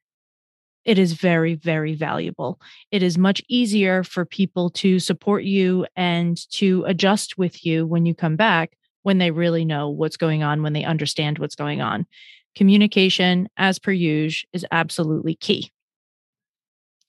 it 0.89 0.98
is 0.98 1.13
very, 1.13 1.53
very 1.53 1.93
valuable. 1.93 2.60
It 2.89 3.03
is 3.03 3.15
much 3.15 3.43
easier 3.48 4.03
for 4.03 4.25
people 4.25 4.72
to 4.72 4.98
support 4.98 5.43
you 5.43 5.86
and 5.96 6.36
to 6.53 6.84
adjust 6.88 7.38
with 7.38 7.63
you 7.63 7.86
when 7.86 8.08
you 8.08 8.15
come 8.15 8.36
back 8.36 8.72
when 9.03 9.19
they 9.19 9.29
really 9.29 9.65
know 9.65 9.89
what's 9.89 10.17
going 10.17 10.41
on, 10.41 10.63
when 10.63 10.74
they 10.74 10.84
understand 10.84 11.38
what's 11.38 11.55
going 11.55 11.79
on 11.79 12.08
communication, 12.55 13.48
as 13.55 13.77
per 13.77 13.91
usual, 13.91 14.50
is 14.51 14.65
absolutely 14.72 15.36
key. 15.36 15.72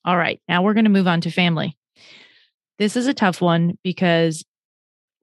All 0.04 0.16
right, 0.16 0.38
now 0.46 0.62
we're 0.62 0.74
going 0.74 0.84
to 0.84 0.90
move 0.90 1.08
on 1.08 1.22
to 1.22 1.30
family. 1.30 1.78
This 2.78 2.94
is 2.94 3.06
a 3.06 3.14
tough 3.14 3.40
one 3.40 3.78
because 3.82 4.44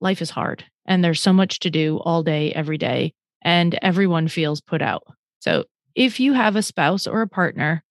life 0.02 0.20
is 0.24 0.32
hard 0.32 0.66
and 0.88 1.04
there's 1.04 1.22
so 1.22 1.32
much 1.32 1.60
to 1.60 1.70
do 1.70 2.00
all 2.00 2.24
day, 2.24 2.52
every 2.54 2.80
day, 2.80 3.14
and 3.44 3.78
everyone 3.84 4.28
feels 4.28 4.60
put 4.60 4.82
out. 4.82 5.04
So 5.40 5.66
if 5.94 6.20
you 6.20 6.34
have 6.34 6.56
a 6.56 6.64
spouse 6.64 7.06
or 7.06 7.22
a 7.22 7.28
partner, 7.28 7.84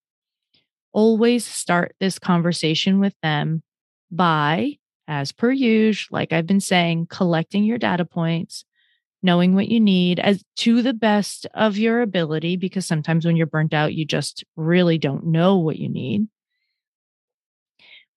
always 0.96 1.44
start 1.44 1.94
this 2.00 2.18
conversation 2.18 2.98
with 2.98 3.14
them 3.22 3.62
by, 4.10 4.78
as 5.06 5.30
per 5.30 5.52
usual, 5.52 6.16
like 6.16 6.32
I've 6.32 6.46
been 6.46 6.58
saying, 6.58 7.08
collecting 7.10 7.64
your 7.64 7.76
data 7.76 8.06
points, 8.06 8.64
knowing 9.22 9.54
what 9.54 9.68
you 9.68 9.78
need 9.78 10.18
as 10.18 10.42
to 10.56 10.80
the 10.80 10.94
best 10.94 11.46
of 11.52 11.76
your 11.76 12.00
ability 12.00 12.56
because 12.56 12.86
sometimes 12.86 13.26
when 13.26 13.36
you're 13.36 13.46
burnt 13.46 13.74
out 13.74 13.92
you 13.92 14.06
just 14.06 14.42
really 14.56 14.96
don't 14.96 15.26
know 15.26 15.58
what 15.58 15.76
you 15.76 15.90
need. 15.90 16.28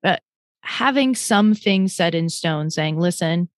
But 0.02 0.22
having 0.62 1.16
some 1.16 1.54
things 1.56 1.94
set 1.94 2.16
in 2.16 2.30
stone 2.30 2.70
saying 2.70 2.98
listen 2.98 3.50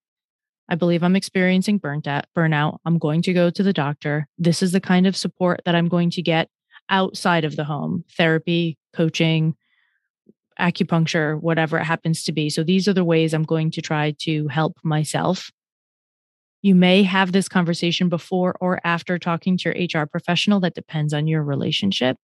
i 0.70 0.76
believe 0.76 1.04
i'm 1.04 1.16
experiencing 1.16 1.78
burnt 1.78 2.08
out 2.08 2.26
burnout. 2.38 2.78
I'm 2.86 2.98
going 2.98 3.22
to 3.24 3.34
go 3.34 3.50
to 3.50 3.64
the 3.64 3.74
doctor. 3.74 4.28
This 4.38 4.64
is 4.64 4.72
the 4.72 4.80
kind 4.80 5.06
of 5.06 5.18
support 5.18 5.62
that 5.66 5.76
i'm 5.76 5.90
going 5.90 6.10
to 6.12 6.22
get 6.22 6.48
outside 6.90 7.44
of 7.44 7.56
the 7.56 7.64
home. 7.64 8.04
Therapy 8.18 8.78
coaching 8.94 9.56
acupuncture 10.60 11.40
whatever 11.40 11.78
it 11.78 11.86
happens 11.86 12.24
to 12.24 12.32
be 12.32 12.50
so 12.50 12.64
these 12.64 12.88
are 12.88 12.94
the 12.94 13.06
ways 13.06 13.34
i'm 13.34 13.44
going 13.44 13.72
to 13.72 13.82
try 13.82 14.12
to 14.20 14.48
help 14.48 14.78
myself 14.84 15.52
you 16.64 16.76
may 16.76 17.02
have 17.02 17.32
this 17.32 17.50
conversation 17.50 18.08
before 18.08 18.56
or 18.60 18.80
after 18.84 19.18
talking 19.18 19.58
to 19.58 19.74
your 19.74 20.04
HR 20.04 20.06
professional. 20.06 20.60
That 20.60 20.76
depends 20.76 21.12
on 21.12 21.26
your 21.26 21.42
relationship. 21.42 22.18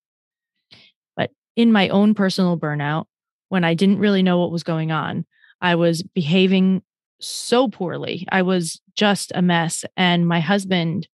But 1.15 1.31
in 1.55 1.71
my 1.71 1.89
own 1.89 2.13
personal 2.13 2.55
burnout, 2.55 3.05
when 3.49 3.63
I 3.63 3.73
didn't 3.73 3.99
really 3.99 4.23
know 4.23 4.39
what 4.39 4.51
was 4.51 4.63
going 4.63 4.91
on. 4.91 5.25
I 5.61 5.75
was 5.75 6.03
behaving 6.03 6.83
so 7.19 7.67
poorly. 7.67 8.27
I 8.31 8.41
was 8.41 8.81
just 8.95 9.31
a 9.33 9.41
mess. 9.41 9.85
And 9.95 10.27
my 10.27 10.39
husband 10.39 11.07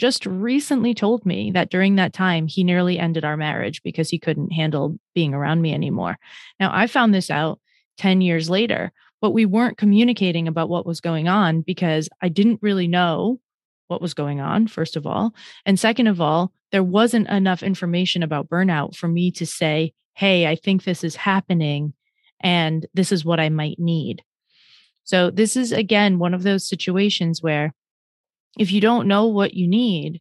just 0.00 0.24
recently 0.24 0.94
told 0.94 1.26
me 1.26 1.50
that 1.50 1.70
during 1.70 1.96
that 1.96 2.14
time, 2.14 2.46
he 2.46 2.64
nearly 2.64 2.98
ended 2.98 3.22
our 3.22 3.36
marriage 3.36 3.82
because 3.82 4.08
he 4.08 4.18
couldn't 4.18 4.50
handle 4.50 4.98
being 5.14 5.34
around 5.34 5.60
me 5.60 5.74
anymore. 5.74 6.18
Now, 6.58 6.70
I 6.72 6.86
found 6.86 7.12
this 7.12 7.30
out 7.30 7.60
10 7.98 8.22
years 8.22 8.48
later, 8.48 8.92
but 9.20 9.32
we 9.32 9.44
weren't 9.44 9.76
communicating 9.76 10.48
about 10.48 10.70
what 10.70 10.86
was 10.86 11.02
going 11.02 11.28
on 11.28 11.60
because 11.60 12.08
I 12.22 12.30
didn't 12.30 12.62
really 12.62 12.88
know 12.88 13.40
what 13.88 14.00
was 14.00 14.14
going 14.14 14.40
on, 14.40 14.68
first 14.68 14.96
of 14.96 15.06
all. 15.06 15.34
And 15.66 15.78
second 15.78 16.06
of 16.06 16.18
all, 16.18 16.50
there 16.72 16.82
wasn't 16.82 17.28
enough 17.28 17.62
information 17.62 18.22
about 18.22 18.48
burnout 18.48 18.96
for 18.96 19.06
me 19.06 19.30
to 19.32 19.44
say, 19.44 19.92
hey, 20.14 20.46
I 20.46 20.56
think 20.56 20.84
this 20.84 21.04
is 21.04 21.14
happening 21.14 21.92
and 22.42 22.86
this 22.94 23.12
is 23.12 23.22
what 23.22 23.38
I 23.38 23.50
might 23.50 23.78
need. 23.78 24.22
So, 25.04 25.30
this 25.30 25.56
is 25.56 25.72
again 25.72 26.18
one 26.18 26.32
of 26.32 26.42
those 26.42 26.66
situations 26.66 27.42
where 27.42 27.74
if 28.58 28.72
you 28.72 28.80
don't 28.80 29.06
know 29.06 29.26
what 29.26 29.54
you 29.54 29.68
need, 29.68 30.20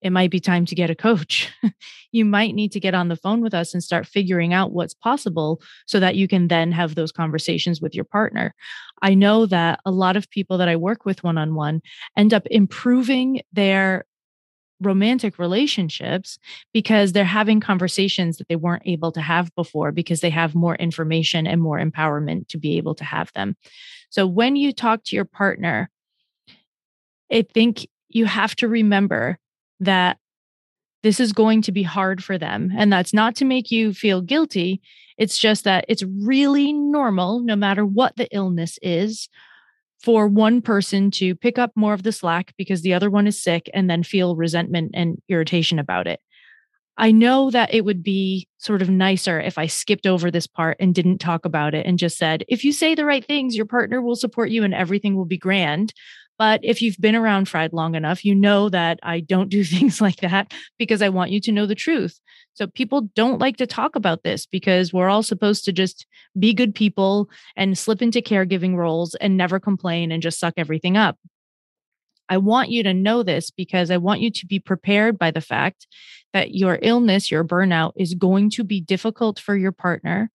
it 0.00 0.10
might 0.10 0.30
be 0.30 0.40
time 0.40 0.64
to 0.66 0.74
get 0.74 0.90
a 0.90 0.94
coach. 0.94 1.52
you 2.12 2.24
might 2.24 2.54
need 2.54 2.72
to 2.72 2.80
get 2.80 2.94
on 2.94 3.08
the 3.08 3.16
phone 3.16 3.40
with 3.40 3.52
us 3.52 3.74
and 3.74 3.82
start 3.82 4.06
figuring 4.06 4.52
out 4.54 4.72
what's 4.72 4.94
possible 4.94 5.60
so 5.86 5.98
that 5.98 6.14
you 6.14 6.28
can 6.28 6.48
then 6.48 6.70
have 6.72 6.94
those 6.94 7.10
conversations 7.10 7.80
with 7.80 7.94
your 7.94 8.04
partner. 8.04 8.54
I 9.02 9.14
know 9.14 9.46
that 9.46 9.80
a 9.84 9.90
lot 9.90 10.16
of 10.16 10.30
people 10.30 10.58
that 10.58 10.68
I 10.68 10.76
work 10.76 11.04
with 11.04 11.24
one 11.24 11.38
on 11.38 11.54
one 11.54 11.82
end 12.16 12.32
up 12.32 12.46
improving 12.46 13.42
their 13.52 14.04
romantic 14.80 15.40
relationships 15.40 16.38
because 16.72 17.12
they're 17.12 17.24
having 17.24 17.58
conversations 17.58 18.36
that 18.36 18.46
they 18.48 18.56
weren't 18.56 18.86
able 18.86 19.10
to 19.10 19.20
have 19.20 19.52
before 19.56 19.90
because 19.90 20.20
they 20.20 20.30
have 20.30 20.54
more 20.54 20.76
information 20.76 21.46
and 21.46 21.60
more 21.60 21.80
empowerment 21.80 22.46
to 22.48 22.58
be 22.58 22.76
able 22.76 22.94
to 22.94 23.04
have 23.04 23.32
them. 23.32 23.56
So 24.10 24.26
when 24.26 24.54
you 24.54 24.72
talk 24.72 25.02
to 25.04 25.16
your 25.16 25.24
partner, 25.24 25.90
I 27.32 27.42
think 27.42 27.86
you 28.08 28.24
have 28.24 28.54
to 28.56 28.68
remember 28.68 29.38
that 29.80 30.18
this 31.02 31.20
is 31.20 31.32
going 31.32 31.62
to 31.62 31.72
be 31.72 31.82
hard 31.82 32.22
for 32.24 32.38
them. 32.38 32.72
And 32.76 32.92
that's 32.92 33.14
not 33.14 33.36
to 33.36 33.44
make 33.44 33.70
you 33.70 33.92
feel 33.92 34.20
guilty. 34.20 34.80
It's 35.16 35.38
just 35.38 35.64
that 35.64 35.84
it's 35.88 36.02
really 36.02 36.72
normal, 36.72 37.40
no 37.40 37.54
matter 37.56 37.84
what 37.84 38.16
the 38.16 38.28
illness 38.34 38.78
is, 38.82 39.28
for 40.02 40.28
one 40.28 40.62
person 40.62 41.10
to 41.10 41.34
pick 41.34 41.58
up 41.58 41.72
more 41.74 41.92
of 41.92 42.02
the 42.02 42.12
slack 42.12 42.52
because 42.56 42.82
the 42.82 42.94
other 42.94 43.10
one 43.10 43.26
is 43.26 43.40
sick 43.40 43.68
and 43.74 43.90
then 43.90 44.02
feel 44.02 44.36
resentment 44.36 44.92
and 44.94 45.20
irritation 45.28 45.78
about 45.78 46.06
it. 46.06 46.20
I 46.96 47.12
know 47.12 47.50
that 47.50 47.72
it 47.72 47.84
would 47.84 48.02
be 48.02 48.48
sort 48.58 48.82
of 48.82 48.90
nicer 48.90 49.40
if 49.40 49.56
I 49.56 49.66
skipped 49.66 50.06
over 50.06 50.30
this 50.30 50.48
part 50.48 50.76
and 50.80 50.94
didn't 50.94 51.18
talk 51.18 51.44
about 51.44 51.74
it 51.74 51.86
and 51.86 51.96
just 51.96 52.18
said, 52.18 52.44
if 52.48 52.64
you 52.64 52.72
say 52.72 52.96
the 52.96 53.04
right 53.04 53.24
things, 53.24 53.56
your 53.56 53.66
partner 53.66 54.02
will 54.02 54.16
support 54.16 54.50
you 54.50 54.64
and 54.64 54.74
everything 54.74 55.16
will 55.16 55.24
be 55.24 55.38
grand. 55.38 55.92
But 56.38 56.60
if 56.62 56.80
you've 56.80 56.98
been 56.98 57.16
around 57.16 57.48
Fried 57.48 57.72
long 57.72 57.96
enough, 57.96 58.24
you 58.24 58.34
know 58.34 58.68
that 58.68 59.00
I 59.02 59.20
don't 59.20 59.48
do 59.48 59.64
things 59.64 60.00
like 60.00 60.16
that 60.16 60.52
because 60.78 61.02
I 61.02 61.08
want 61.08 61.32
you 61.32 61.40
to 61.42 61.52
know 61.52 61.66
the 61.66 61.74
truth. 61.74 62.18
So 62.54 62.66
people 62.66 63.02
don't 63.14 63.40
like 63.40 63.56
to 63.58 63.66
talk 63.66 63.96
about 63.96 64.22
this 64.22 64.46
because 64.46 64.92
we're 64.92 65.08
all 65.08 65.22
supposed 65.22 65.64
to 65.64 65.72
just 65.72 66.06
be 66.38 66.54
good 66.54 66.74
people 66.74 67.28
and 67.56 67.76
slip 67.76 68.02
into 68.02 68.20
caregiving 68.20 68.76
roles 68.76 69.14
and 69.16 69.36
never 69.36 69.60
complain 69.60 70.12
and 70.12 70.22
just 70.22 70.40
suck 70.40 70.54
everything 70.56 70.96
up. 70.96 71.18
I 72.28 72.36
want 72.36 72.70
you 72.70 72.82
to 72.82 72.92
know 72.92 73.22
this 73.22 73.50
because 73.50 73.90
I 73.90 73.96
want 73.96 74.20
you 74.20 74.30
to 74.30 74.46
be 74.46 74.58
prepared 74.58 75.18
by 75.18 75.30
the 75.30 75.40
fact 75.40 75.86
that 76.32 76.54
your 76.54 76.78
illness, 76.82 77.30
your 77.30 77.42
burnout 77.42 77.92
is 77.96 78.14
going 78.14 78.50
to 78.50 78.64
be 78.64 78.80
difficult 78.80 79.38
for 79.38 79.56
your 79.56 79.72
partner 79.72 80.30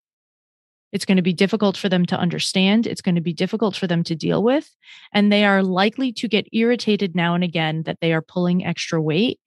it's 0.93 1.05
going 1.05 1.17
to 1.17 1.23
be 1.23 1.33
difficult 1.33 1.75
for 1.75 1.89
them 1.89 2.05
to 2.05 2.17
understand. 2.17 2.85
It's 2.85 3.01
going 3.01 3.15
to 3.15 3.21
be 3.21 3.33
difficult 3.33 3.75
for 3.75 3.87
them 3.87 4.03
to 4.03 4.15
deal 4.15 4.43
with. 4.43 4.69
And 5.11 5.31
they 5.31 5.43
are 5.43 5.63
likely 5.63 6.13
to 6.13 6.27
get 6.27 6.47
irritated 6.53 7.15
now 7.15 7.33
and 7.33 7.43
again 7.43 7.81
that 7.83 7.97
they 7.99 8.13
are 8.13 8.21
pulling 8.21 8.63
extra 8.63 9.01
weight. 9.01 9.39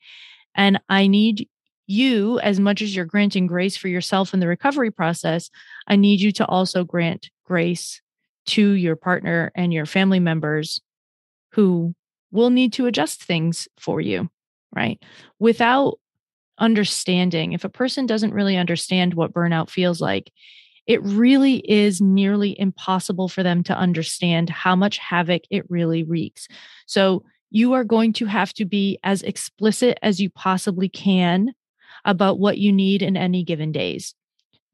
And 0.56 0.80
I 0.88 1.06
need 1.06 1.48
you, 1.86 2.40
as 2.40 2.58
much 2.58 2.82
as 2.82 2.96
you're 2.96 3.04
granting 3.04 3.46
grace 3.46 3.76
for 3.76 3.86
yourself 3.86 4.34
in 4.34 4.40
the 4.40 4.48
recovery 4.48 4.90
process, 4.90 5.48
I 5.86 5.94
need 5.94 6.20
you 6.20 6.32
to 6.32 6.46
also 6.46 6.82
grant 6.82 7.30
grace 7.44 8.02
to 8.46 8.70
your 8.72 8.96
partner 8.96 9.52
and 9.54 9.72
your 9.72 9.86
family 9.86 10.18
members 10.18 10.80
who 11.52 11.94
will 12.32 12.50
need 12.50 12.72
to 12.72 12.86
adjust 12.86 13.22
things 13.22 13.68
for 13.78 14.00
you, 14.00 14.28
right? 14.74 15.00
Without 15.38 16.00
understanding, 16.58 17.52
if 17.52 17.62
a 17.62 17.68
person 17.68 18.04
doesn't 18.04 18.34
really 18.34 18.56
understand 18.56 19.14
what 19.14 19.32
burnout 19.32 19.70
feels 19.70 20.00
like, 20.00 20.32
it 20.86 21.02
really 21.02 21.56
is 21.70 22.00
nearly 22.00 22.58
impossible 22.58 23.28
for 23.28 23.42
them 23.42 23.62
to 23.64 23.76
understand 23.76 24.48
how 24.48 24.76
much 24.76 24.98
havoc 24.98 25.42
it 25.50 25.68
really 25.68 26.04
wreaks. 26.04 26.46
So 26.86 27.24
you 27.50 27.72
are 27.72 27.84
going 27.84 28.12
to 28.14 28.26
have 28.26 28.52
to 28.54 28.64
be 28.64 28.98
as 29.02 29.22
explicit 29.22 29.98
as 30.02 30.20
you 30.20 30.30
possibly 30.30 30.88
can 30.88 31.52
about 32.04 32.38
what 32.38 32.58
you 32.58 32.72
need 32.72 33.02
in 33.02 33.16
any 33.16 33.42
given 33.42 33.72
days. 33.72 34.14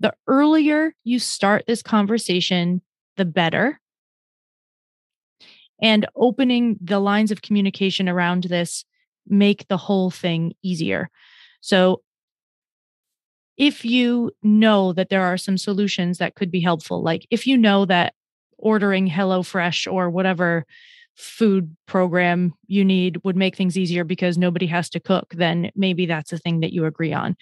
The 0.00 0.12
earlier 0.26 0.94
you 1.04 1.18
start 1.18 1.64
this 1.66 1.82
conversation, 1.82 2.82
the 3.16 3.24
better. 3.24 3.80
And 5.80 6.06
opening 6.14 6.76
the 6.80 7.00
lines 7.00 7.30
of 7.30 7.42
communication 7.42 8.08
around 8.08 8.44
this 8.44 8.84
make 9.26 9.66
the 9.68 9.76
whole 9.76 10.10
thing 10.10 10.52
easier. 10.62 11.08
So 11.60 12.02
if 13.56 13.84
you 13.84 14.32
know 14.42 14.92
that 14.92 15.08
there 15.08 15.22
are 15.22 15.36
some 15.36 15.58
solutions 15.58 16.18
that 16.18 16.34
could 16.34 16.50
be 16.50 16.60
helpful, 16.60 17.02
like 17.02 17.26
if 17.30 17.46
you 17.46 17.56
know 17.56 17.84
that 17.86 18.14
ordering 18.58 19.08
HelloFresh 19.08 19.92
or 19.92 20.08
whatever 20.08 20.64
food 21.16 21.76
program 21.86 22.54
you 22.66 22.84
need 22.84 23.22
would 23.22 23.36
make 23.36 23.56
things 23.56 23.76
easier 23.76 24.04
because 24.04 24.38
nobody 24.38 24.66
has 24.66 24.88
to 24.90 25.00
cook, 25.00 25.34
then 25.34 25.70
maybe 25.74 26.06
that's 26.06 26.32
a 26.32 26.38
thing 26.38 26.60
that 26.60 26.72
you 26.72 26.86
agree 26.86 27.12
on. 27.12 27.36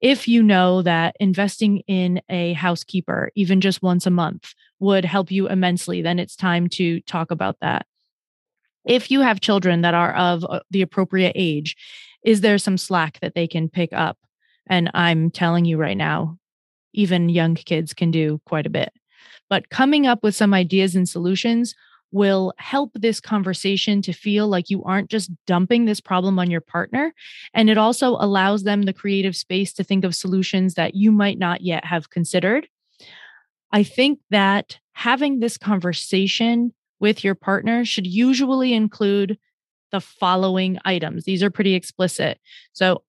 If 0.00 0.28
you 0.28 0.42
know 0.42 0.82
that 0.82 1.16
investing 1.18 1.78
in 1.88 2.22
a 2.28 2.52
housekeeper, 2.52 3.30
even 3.34 3.60
just 3.60 3.82
once 3.82 4.06
a 4.06 4.10
month, 4.10 4.54
would 4.78 5.04
help 5.04 5.32
you 5.32 5.48
immensely, 5.48 6.02
then 6.02 6.20
it's 6.20 6.36
time 6.36 6.68
to 6.68 7.00
talk 7.00 7.32
about 7.32 7.56
that. 7.60 7.86
If 8.86 9.10
you 9.10 9.20
have 9.20 9.40
children 9.40 9.82
that 9.82 9.94
are 9.94 10.14
of 10.14 10.44
uh, 10.44 10.60
the 10.70 10.82
appropriate 10.82 11.32
age, 11.34 11.76
is 12.24 12.42
there 12.42 12.58
some 12.58 12.78
slack 12.78 13.18
that 13.20 13.34
they 13.34 13.48
can 13.48 13.68
pick 13.68 13.92
up? 13.92 14.16
And 14.68 14.90
I'm 14.94 15.30
telling 15.30 15.64
you 15.64 15.76
right 15.76 15.96
now, 15.96 16.38
even 16.92 17.28
young 17.28 17.54
kids 17.54 17.94
can 17.94 18.10
do 18.10 18.40
quite 18.46 18.66
a 18.66 18.70
bit. 18.70 18.92
But 19.48 19.70
coming 19.70 20.06
up 20.06 20.22
with 20.22 20.34
some 20.34 20.52
ideas 20.54 20.94
and 20.94 21.08
solutions 21.08 21.74
will 22.10 22.54
help 22.58 22.90
this 22.94 23.20
conversation 23.20 24.00
to 24.02 24.12
feel 24.12 24.48
like 24.48 24.70
you 24.70 24.82
aren't 24.84 25.10
just 25.10 25.30
dumping 25.46 25.84
this 25.84 26.00
problem 26.00 26.38
on 26.38 26.50
your 26.50 26.60
partner. 26.60 27.12
And 27.52 27.68
it 27.68 27.76
also 27.76 28.16
allows 28.18 28.62
them 28.62 28.82
the 28.82 28.94
creative 28.94 29.36
space 29.36 29.72
to 29.74 29.84
think 29.84 30.04
of 30.04 30.14
solutions 30.14 30.74
that 30.74 30.94
you 30.94 31.12
might 31.12 31.38
not 31.38 31.60
yet 31.60 31.84
have 31.84 32.10
considered. 32.10 32.66
I 33.72 33.82
think 33.82 34.20
that 34.30 34.78
having 34.92 35.40
this 35.40 35.58
conversation 35.58 36.72
with 36.98 37.22
your 37.22 37.34
partner 37.34 37.84
should 37.84 38.06
usually 38.06 38.72
include 38.72 39.38
the 39.90 40.00
following 40.00 40.78
items. 40.84 41.24
These 41.24 41.42
are 41.42 41.50
pretty 41.50 41.74
explicit. 41.74 42.38
So, 42.72 43.02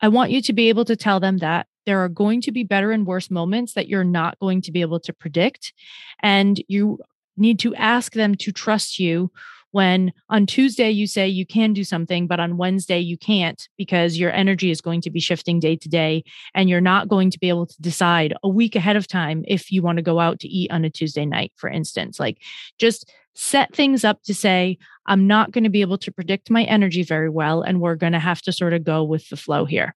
I 0.00 0.08
want 0.08 0.30
you 0.30 0.40
to 0.42 0.52
be 0.52 0.68
able 0.68 0.84
to 0.86 0.96
tell 0.96 1.20
them 1.20 1.38
that 1.38 1.66
there 1.84 2.02
are 2.02 2.08
going 2.08 2.40
to 2.42 2.52
be 2.52 2.64
better 2.64 2.90
and 2.90 3.06
worse 3.06 3.30
moments 3.30 3.74
that 3.74 3.88
you're 3.88 4.04
not 4.04 4.38
going 4.38 4.60
to 4.62 4.72
be 4.72 4.80
able 4.80 5.00
to 5.00 5.12
predict. 5.12 5.72
And 6.20 6.62
you 6.68 6.98
need 7.36 7.58
to 7.60 7.74
ask 7.74 8.12
them 8.12 8.34
to 8.36 8.52
trust 8.52 8.98
you 8.98 9.30
when 9.72 10.12
on 10.30 10.46
Tuesday 10.46 10.90
you 10.90 11.06
say 11.06 11.28
you 11.28 11.44
can 11.44 11.74
do 11.74 11.84
something, 11.84 12.26
but 12.26 12.40
on 12.40 12.56
Wednesday 12.56 12.98
you 12.98 13.18
can't 13.18 13.68
because 13.76 14.18
your 14.18 14.32
energy 14.32 14.70
is 14.70 14.80
going 14.80 15.02
to 15.02 15.10
be 15.10 15.20
shifting 15.20 15.60
day 15.60 15.76
to 15.76 15.88
day 15.88 16.24
and 16.54 16.70
you're 16.70 16.80
not 16.80 17.08
going 17.08 17.30
to 17.30 17.38
be 17.38 17.48
able 17.48 17.66
to 17.66 17.82
decide 17.82 18.32
a 18.42 18.48
week 18.48 18.74
ahead 18.74 18.96
of 18.96 19.06
time 19.06 19.44
if 19.46 19.70
you 19.70 19.82
want 19.82 19.96
to 19.96 20.02
go 20.02 20.18
out 20.18 20.40
to 20.40 20.48
eat 20.48 20.70
on 20.70 20.84
a 20.84 20.90
Tuesday 20.90 21.26
night, 21.26 21.52
for 21.56 21.68
instance. 21.68 22.18
Like 22.18 22.38
just 22.78 23.12
set 23.36 23.74
things 23.74 24.04
up 24.04 24.22
to 24.24 24.34
say, 24.34 24.78
I'm 25.06 25.26
not 25.26 25.52
going 25.52 25.64
to 25.64 25.70
be 25.70 25.82
able 25.82 25.98
to 25.98 26.12
predict 26.12 26.50
my 26.50 26.64
energy 26.64 27.02
very 27.02 27.28
well, 27.28 27.62
and 27.62 27.80
we're 27.80 27.94
going 27.94 28.14
to 28.14 28.18
have 28.18 28.42
to 28.42 28.52
sort 28.52 28.72
of 28.72 28.82
go 28.82 29.04
with 29.04 29.28
the 29.28 29.36
flow 29.36 29.64
here. 29.64 29.94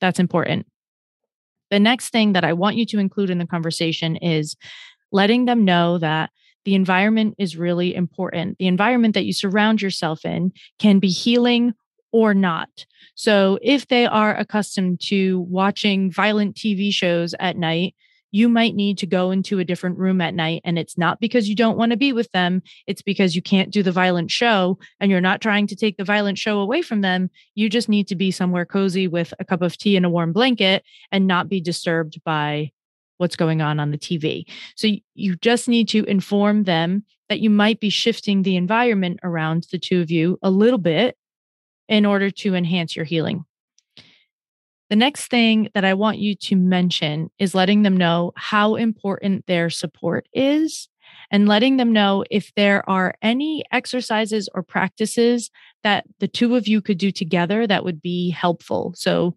That's 0.00 0.18
important. 0.18 0.66
The 1.70 1.80
next 1.80 2.10
thing 2.10 2.32
that 2.32 2.44
I 2.44 2.52
want 2.52 2.76
you 2.76 2.84
to 2.86 2.98
include 2.98 3.30
in 3.30 3.38
the 3.38 3.46
conversation 3.46 4.16
is 4.16 4.56
letting 5.12 5.44
them 5.44 5.64
know 5.64 5.98
that 5.98 6.30
the 6.64 6.74
environment 6.74 7.36
is 7.38 7.56
really 7.56 7.94
important. 7.94 8.58
The 8.58 8.66
environment 8.66 9.14
that 9.14 9.24
you 9.24 9.32
surround 9.32 9.80
yourself 9.80 10.24
in 10.24 10.52
can 10.78 10.98
be 10.98 11.08
healing 11.08 11.72
or 12.12 12.34
not. 12.34 12.86
So, 13.14 13.58
if 13.62 13.86
they 13.86 14.06
are 14.06 14.34
accustomed 14.34 15.00
to 15.04 15.40
watching 15.48 16.10
violent 16.10 16.56
TV 16.56 16.92
shows 16.92 17.34
at 17.38 17.56
night, 17.56 17.94
you 18.30 18.48
might 18.48 18.74
need 18.74 18.98
to 18.98 19.06
go 19.06 19.30
into 19.30 19.58
a 19.58 19.64
different 19.64 19.98
room 19.98 20.20
at 20.20 20.34
night. 20.34 20.62
And 20.64 20.78
it's 20.78 20.96
not 20.96 21.20
because 21.20 21.48
you 21.48 21.54
don't 21.54 21.76
want 21.76 21.90
to 21.90 21.96
be 21.96 22.12
with 22.12 22.30
them, 22.32 22.62
it's 22.86 23.02
because 23.02 23.34
you 23.34 23.42
can't 23.42 23.70
do 23.70 23.82
the 23.82 23.92
violent 23.92 24.30
show 24.30 24.78
and 25.00 25.10
you're 25.10 25.20
not 25.20 25.40
trying 25.40 25.66
to 25.68 25.76
take 25.76 25.96
the 25.96 26.04
violent 26.04 26.38
show 26.38 26.60
away 26.60 26.82
from 26.82 27.00
them. 27.00 27.30
You 27.54 27.68
just 27.68 27.88
need 27.88 28.08
to 28.08 28.16
be 28.16 28.30
somewhere 28.30 28.66
cozy 28.66 29.08
with 29.08 29.34
a 29.38 29.44
cup 29.44 29.62
of 29.62 29.76
tea 29.76 29.96
and 29.96 30.06
a 30.06 30.10
warm 30.10 30.32
blanket 30.32 30.84
and 31.10 31.26
not 31.26 31.48
be 31.48 31.60
disturbed 31.60 32.22
by 32.24 32.70
what's 33.18 33.36
going 33.36 33.60
on 33.60 33.78
on 33.78 33.90
the 33.90 33.98
TV. 33.98 34.44
So 34.76 34.88
you 35.14 35.36
just 35.36 35.68
need 35.68 35.88
to 35.90 36.04
inform 36.04 36.64
them 36.64 37.04
that 37.28 37.40
you 37.40 37.50
might 37.50 37.78
be 37.78 37.90
shifting 37.90 38.42
the 38.42 38.56
environment 38.56 39.20
around 39.22 39.66
the 39.70 39.78
two 39.78 40.00
of 40.00 40.10
you 40.10 40.38
a 40.42 40.50
little 40.50 40.78
bit 40.78 41.16
in 41.88 42.06
order 42.06 42.30
to 42.30 42.54
enhance 42.54 42.96
your 42.96 43.04
healing. 43.04 43.44
The 44.90 44.96
next 44.96 45.28
thing 45.28 45.68
that 45.74 45.84
I 45.84 45.94
want 45.94 46.18
you 46.18 46.34
to 46.34 46.56
mention 46.56 47.30
is 47.38 47.54
letting 47.54 47.82
them 47.82 47.96
know 47.96 48.32
how 48.36 48.74
important 48.74 49.46
their 49.46 49.70
support 49.70 50.26
is 50.32 50.88
and 51.30 51.48
letting 51.48 51.76
them 51.76 51.92
know 51.92 52.24
if 52.28 52.52
there 52.56 52.88
are 52.90 53.14
any 53.22 53.64
exercises 53.70 54.48
or 54.52 54.64
practices 54.64 55.50
that 55.84 56.04
the 56.18 56.26
two 56.26 56.56
of 56.56 56.66
you 56.66 56.82
could 56.82 56.98
do 56.98 57.12
together 57.12 57.68
that 57.68 57.84
would 57.84 58.02
be 58.02 58.30
helpful. 58.30 58.92
So, 58.96 59.36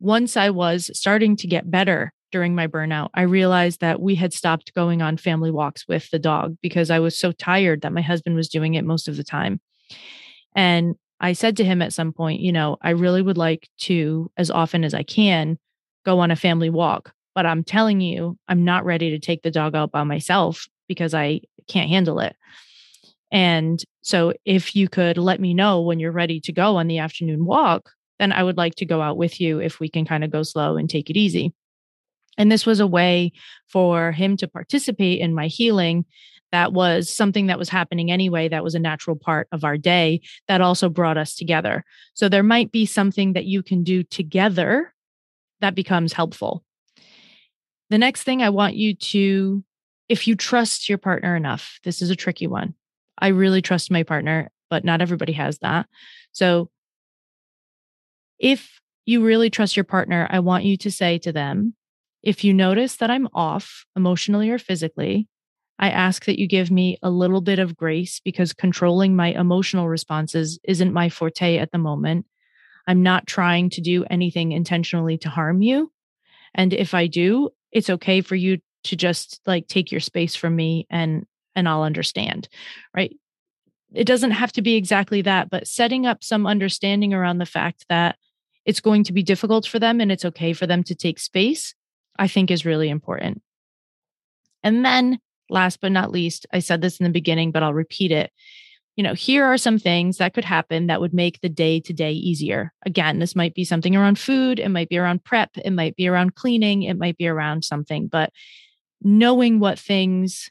once 0.00 0.36
I 0.36 0.50
was 0.50 0.90
starting 0.98 1.36
to 1.36 1.46
get 1.46 1.70
better 1.70 2.12
during 2.32 2.56
my 2.56 2.66
burnout, 2.66 3.10
I 3.14 3.22
realized 3.22 3.80
that 3.82 4.02
we 4.02 4.16
had 4.16 4.32
stopped 4.32 4.74
going 4.74 5.00
on 5.00 5.16
family 5.16 5.52
walks 5.52 5.86
with 5.86 6.10
the 6.10 6.18
dog 6.18 6.56
because 6.60 6.90
I 6.90 6.98
was 6.98 7.16
so 7.16 7.30
tired 7.30 7.82
that 7.82 7.92
my 7.92 8.00
husband 8.00 8.34
was 8.34 8.48
doing 8.48 8.74
it 8.74 8.84
most 8.84 9.06
of 9.06 9.16
the 9.16 9.22
time. 9.22 9.60
And 10.56 10.96
I 11.22 11.32
said 11.32 11.56
to 11.58 11.64
him 11.64 11.80
at 11.80 11.92
some 11.92 12.12
point, 12.12 12.40
you 12.40 12.52
know, 12.52 12.76
I 12.82 12.90
really 12.90 13.22
would 13.22 13.38
like 13.38 13.68
to, 13.82 14.30
as 14.36 14.50
often 14.50 14.82
as 14.82 14.92
I 14.92 15.04
can, 15.04 15.56
go 16.04 16.18
on 16.18 16.32
a 16.32 16.36
family 16.36 16.68
walk. 16.68 17.12
But 17.34 17.46
I'm 17.46 17.64
telling 17.64 18.00
you, 18.00 18.36
I'm 18.48 18.64
not 18.64 18.84
ready 18.84 19.10
to 19.10 19.18
take 19.18 19.42
the 19.42 19.50
dog 19.50 19.74
out 19.74 19.92
by 19.92 20.02
myself 20.02 20.66
because 20.88 21.14
I 21.14 21.40
can't 21.68 21.88
handle 21.88 22.18
it. 22.18 22.36
And 23.30 23.82
so 24.02 24.34
if 24.44 24.76
you 24.76 24.88
could 24.88 25.16
let 25.16 25.40
me 25.40 25.54
know 25.54 25.80
when 25.80 26.00
you're 26.00 26.12
ready 26.12 26.40
to 26.40 26.52
go 26.52 26.76
on 26.76 26.88
the 26.88 26.98
afternoon 26.98 27.46
walk, 27.46 27.90
then 28.18 28.32
I 28.32 28.42
would 28.42 28.58
like 28.58 28.74
to 28.76 28.84
go 28.84 29.00
out 29.00 29.16
with 29.16 29.40
you 29.40 29.60
if 29.60 29.80
we 29.80 29.88
can 29.88 30.04
kind 30.04 30.24
of 30.24 30.30
go 30.30 30.42
slow 30.42 30.76
and 30.76 30.90
take 30.90 31.08
it 31.08 31.16
easy. 31.16 31.54
And 32.36 32.50
this 32.50 32.66
was 32.66 32.80
a 32.80 32.86
way 32.86 33.32
for 33.68 34.12
him 34.12 34.36
to 34.38 34.48
participate 34.48 35.20
in 35.20 35.34
my 35.34 35.46
healing 35.46 36.04
that 36.52 36.72
was 36.72 37.08
something 37.08 37.46
that 37.46 37.58
was 37.58 37.70
happening 37.70 38.12
anyway 38.12 38.48
that 38.48 38.62
was 38.62 38.74
a 38.74 38.78
natural 38.78 39.16
part 39.16 39.48
of 39.52 39.64
our 39.64 39.76
day 39.76 40.20
that 40.48 40.60
also 40.60 40.88
brought 40.88 41.16
us 41.16 41.34
together. 41.34 41.84
So 42.14 42.28
there 42.28 42.42
might 42.42 42.70
be 42.70 42.86
something 42.86 43.32
that 43.32 43.46
you 43.46 43.62
can 43.62 43.82
do 43.82 44.02
together 44.02 44.92
that 45.60 45.74
becomes 45.74 46.12
helpful. 46.12 46.62
The 47.90 47.98
next 47.98 48.22
thing 48.22 48.42
i 48.42 48.50
want 48.50 48.74
you 48.74 48.94
to 48.94 49.64
if 50.08 50.28
you 50.28 50.34
trust 50.36 50.88
your 50.88 50.98
partner 50.98 51.34
enough 51.34 51.78
this 51.84 52.02
is 52.02 52.10
a 52.10 52.16
tricky 52.16 52.46
one. 52.46 52.74
I 53.18 53.28
really 53.28 53.62
trust 53.62 53.90
my 53.90 54.02
partner 54.02 54.50
but 54.70 54.84
not 54.84 55.02
everybody 55.02 55.32
has 55.32 55.58
that. 55.58 55.86
So 56.32 56.70
if 58.38 58.80
you 59.04 59.24
really 59.24 59.50
trust 59.50 59.76
your 59.76 59.84
partner 59.84 60.26
i 60.30 60.38
want 60.38 60.64
you 60.64 60.76
to 60.76 60.90
say 60.90 61.18
to 61.18 61.32
them 61.32 61.74
if 62.22 62.44
you 62.44 62.54
notice 62.54 62.96
that 62.96 63.10
i'm 63.10 63.28
off 63.34 63.84
emotionally 63.96 64.50
or 64.50 64.58
physically 64.58 65.28
I 65.82 65.90
ask 65.90 66.26
that 66.26 66.38
you 66.38 66.46
give 66.46 66.70
me 66.70 66.96
a 67.02 67.10
little 67.10 67.40
bit 67.40 67.58
of 67.58 67.76
grace 67.76 68.20
because 68.20 68.52
controlling 68.52 69.16
my 69.16 69.32
emotional 69.32 69.88
responses 69.88 70.60
isn't 70.62 70.92
my 70.92 71.08
forte 71.08 71.58
at 71.58 71.72
the 71.72 71.78
moment. 71.78 72.24
I'm 72.86 73.02
not 73.02 73.26
trying 73.26 73.68
to 73.70 73.80
do 73.80 74.04
anything 74.08 74.52
intentionally 74.52 75.18
to 75.18 75.28
harm 75.28 75.60
you. 75.60 75.90
And 76.54 76.72
if 76.72 76.94
I 76.94 77.08
do, 77.08 77.50
it's 77.72 77.90
okay 77.90 78.20
for 78.20 78.36
you 78.36 78.58
to 78.84 78.94
just 78.94 79.40
like 79.44 79.66
take 79.66 79.90
your 79.90 80.00
space 80.00 80.36
from 80.36 80.54
me 80.54 80.86
and 80.88 81.26
and 81.56 81.68
I'll 81.68 81.82
understand. 81.82 82.48
Right? 82.94 83.16
It 83.92 84.06
doesn't 84.06 84.30
have 84.30 84.52
to 84.52 84.62
be 84.62 84.76
exactly 84.76 85.22
that, 85.22 85.50
but 85.50 85.66
setting 85.66 86.06
up 86.06 86.22
some 86.22 86.46
understanding 86.46 87.12
around 87.12 87.38
the 87.38 87.44
fact 87.44 87.86
that 87.88 88.16
it's 88.64 88.80
going 88.80 89.02
to 89.04 89.12
be 89.12 89.24
difficult 89.24 89.66
for 89.66 89.80
them 89.80 90.00
and 90.00 90.12
it's 90.12 90.24
okay 90.24 90.52
for 90.52 90.68
them 90.68 90.84
to 90.84 90.94
take 90.94 91.18
space, 91.18 91.74
I 92.16 92.28
think 92.28 92.52
is 92.52 92.64
really 92.64 92.88
important. 92.88 93.42
And 94.62 94.84
then 94.84 95.18
last 95.52 95.80
but 95.80 95.92
not 95.92 96.10
least, 96.10 96.46
I 96.52 96.58
said 96.58 96.80
this 96.80 96.98
in 96.98 97.04
the 97.04 97.10
beginning, 97.10 97.52
but 97.52 97.62
I'll 97.62 97.74
repeat 97.74 98.10
it. 98.10 98.32
You 98.96 99.04
know, 99.04 99.14
here 99.14 99.44
are 99.44 99.56
some 99.56 99.78
things 99.78 100.18
that 100.18 100.34
could 100.34 100.44
happen 100.44 100.86
that 100.88 101.00
would 101.00 101.14
make 101.14 101.40
the 101.40 101.48
day 101.48 101.80
to 101.80 101.92
day 101.92 102.12
easier. 102.12 102.72
Again, 102.84 103.20
this 103.20 103.34
might 103.34 103.54
be 103.54 103.64
something 103.64 103.96
around 103.96 104.18
food, 104.18 104.58
it 104.58 104.68
might 104.68 104.88
be 104.88 104.98
around 104.98 105.24
prep, 105.24 105.50
it 105.64 105.70
might 105.70 105.96
be 105.96 106.08
around 106.08 106.34
cleaning, 106.34 106.82
it 106.82 106.98
might 106.98 107.16
be 107.16 107.26
around 107.26 107.64
something, 107.64 108.08
but 108.08 108.30
knowing 109.00 109.60
what 109.60 109.78
things 109.78 110.50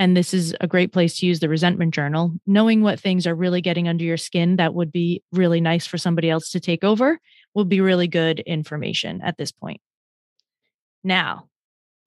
and 0.00 0.16
this 0.16 0.32
is 0.32 0.56
a 0.62 0.66
great 0.66 0.94
place 0.94 1.18
to 1.18 1.26
use 1.26 1.40
the 1.40 1.48
resentment 1.50 1.92
journal. 1.92 2.32
Knowing 2.46 2.80
what 2.80 2.98
things 2.98 3.26
are 3.26 3.34
really 3.34 3.60
getting 3.60 3.86
under 3.86 4.02
your 4.02 4.16
skin 4.16 4.56
that 4.56 4.72
would 4.72 4.90
be 4.90 5.22
really 5.30 5.60
nice 5.60 5.86
for 5.86 5.98
somebody 5.98 6.30
else 6.30 6.52
to 6.52 6.58
take 6.58 6.82
over 6.82 7.20
will 7.54 7.66
be 7.66 7.82
really 7.82 8.08
good 8.08 8.40
information 8.40 9.20
at 9.20 9.36
this 9.36 9.52
point. 9.52 9.82
Now, 11.04 11.50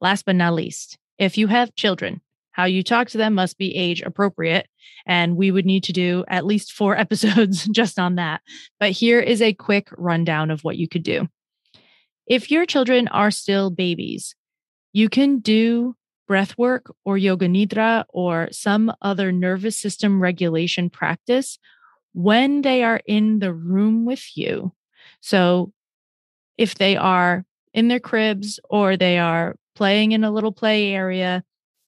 last 0.02 0.26
but 0.26 0.36
not 0.36 0.56
least, 0.56 0.98
if 1.17 1.38
you 1.38 1.47
have 1.47 1.76
children, 1.76 2.21
how 2.52 2.65
you 2.65 2.84
talk 2.84 3.10
to 3.10 3.17
them 3.17 3.34
must 3.34 3.58
be 3.58 3.76
age 3.76 4.02
appropriate. 4.02 4.67
And 5.06 5.36
we 5.36 5.52
would 5.52 5.65
need 5.65 5.84
to 5.86 5.93
do 5.93 6.23
at 6.28 6.45
least 6.45 6.71
four 6.71 6.97
episodes 6.97 7.65
just 7.65 7.99
on 7.99 8.15
that. 8.15 8.41
But 8.80 8.91
here 8.91 9.19
is 9.19 9.41
a 9.41 9.54
quick 9.54 9.89
rundown 9.97 10.52
of 10.52 10.63
what 10.63 10.78
you 10.78 10.88
could 10.88 11.04
do. 11.04 11.28
If 12.26 12.49
your 12.49 12.65
children 12.65 13.08
are 13.10 13.32
still 13.32 13.69
babies, 13.69 14.36
you 14.93 15.10
can 15.10 15.39
do 15.39 15.95
breath 16.28 16.58
work 16.58 16.93
or 17.04 17.17
yoga 17.17 17.47
nidra 17.47 18.06
or 18.10 18.47
some 18.52 18.93
other 19.02 19.32
nervous 19.32 19.78
system 19.78 20.21
regulation 20.21 20.89
practice 20.89 21.60
when 22.13 22.62
they 22.62 22.84
are 22.84 23.02
in 23.06 23.39
the 23.39 23.54
room 23.54 24.06
with 24.06 24.38
you. 24.38 24.71
So 25.19 25.73
if 26.58 26.76
they 26.76 26.95
are 26.95 27.43
in 27.73 27.88
their 27.88 27.99
cribs 27.99 28.60
or 28.69 28.95
they 28.95 29.17
are 29.17 29.56
playing 29.75 30.12
in 30.12 30.23
a 30.23 30.31
little 30.31 30.51
play 30.51 30.93
area, 30.93 31.43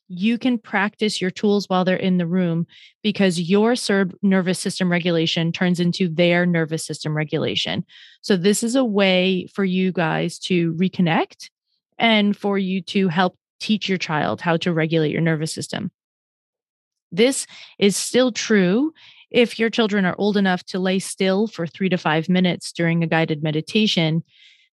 you 0.08 0.38
can 0.38 0.58
practice 0.58 1.20
your 1.20 1.32
tools 1.32 1.68
while 1.68 1.84
they're 1.84 1.96
in 1.96 2.18
the 2.18 2.28
room 2.28 2.68
because 3.02 3.40
your 3.40 3.74
SERB 3.74 4.14
nervous 4.22 4.60
system 4.60 4.92
regulation 4.92 5.52
turns 5.52 5.80
into 5.80 6.08
their 6.08 6.46
nervous 6.46 6.86
system 6.86 7.16
regulation. 7.16 7.86
So, 8.22 8.38
this 8.38 8.62
is 8.64 8.76
a 8.76 8.86
way 8.86 9.48
for 9.54 9.66
you 9.66 9.92
guys 9.92 10.38
to 10.40 10.74
reconnect 10.74 11.50
and 11.98 12.38
for 12.38 12.58
you 12.58 12.82
to 12.84 13.08
help 13.08 13.38
teach 13.60 13.90
your 13.90 13.98
child 13.98 14.42
how 14.42 14.58
to 14.58 14.74
regulate 14.74 15.12
your 15.12 15.22
nervous 15.22 15.54
system. 15.54 15.92
This 17.12 17.48
is 17.80 17.96
still 17.96 18.32
true 18.32 18.94
if 19.32 19.58
your 19.58 19.70
children 19.70 20.06
are 20.06 20.16
old 20.18 20.38
enough 20.38 20.64
to 20.66 20.80
lay 20.80 21.00
still 21.00 21.48
for 21.48 21.66
three 21.66 21.90
to 21.90 21.98
five 21.98 22.30
minutes 22.30 22.72
during 22.72 23.04
a 23.04 23.08
guided 23.08 23.42
meditation 23.42 24.24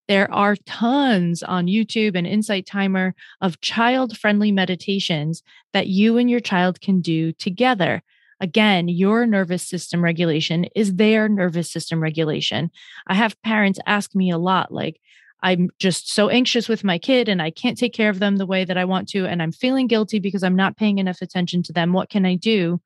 there 0.08 0.32
are 0.32 0.56
tons 0.66 1.42
on 1.42 1.66
YouTube 1.66 2.16
and 2.16 2.26
Insight 2.26 2.66
Timer 2.66 3.14
of 3.40 3.60
child 3.60 4.18
friendly 4.18 4.52
meditations 4.52 5.42
that 5.72 5.86
you 5.86 6.18
and 6.18 6.28
your 6.28 6.40
child 6.40 6.80
can 6.80 7.00
do 7.00 7.32
together. 7.32 8.02
Again, 8.40 8.88
your 8.88 9.24
nervous 9.26 9.62
system 9.62 10.02
regulation 10.02 10.64
is 10.74 10.96
their 10.96 11.28
nervous 11.28 11.70
system 11.70 12.02
regulation. 12.02 12.70
I 13.06 13.14
have 13.14 13.40
parents 13.42 13.78
ask 13.86 14.14
me 14.14 14.30
a 14.30 14.38
lot, 14.38 14.72
like, 14.72 15.00
I'm 15.44 15.70
just 15.78 16.12
so 16.12 16.28
anxious 16.28 16.68
with 16.68 16.84
my 16.84 16.98
kid 16.98 17.28
and 17.28 17.40
I 17.40 17.50
can't 17.50 17.78
take 17.78 17.92
care 17.92 18.10
of 18.10 18.18
them 18.18 18.36
the 18.36 18.46
way 18.46 18.64
that 18.64 18.76
I 18.76 18.84
want 18.84 19.08
to. 19.10 19.26
And 19.26 19.42
I'm 19.42 19.52
feeling 19.52 19.86
guilty 19.86 20.18
because 20.18 20.42
I'm 20.42 20.56
not 20.56 20.76
paying 20.76 20.98
enough 20.98 21.22
attention 21.22 21.62
to 21.64 21.72
them. 21.72 21.92
What 21.92 22.10
can 22.10 22.26
I 22.26 22.36
do? 22.36 22.80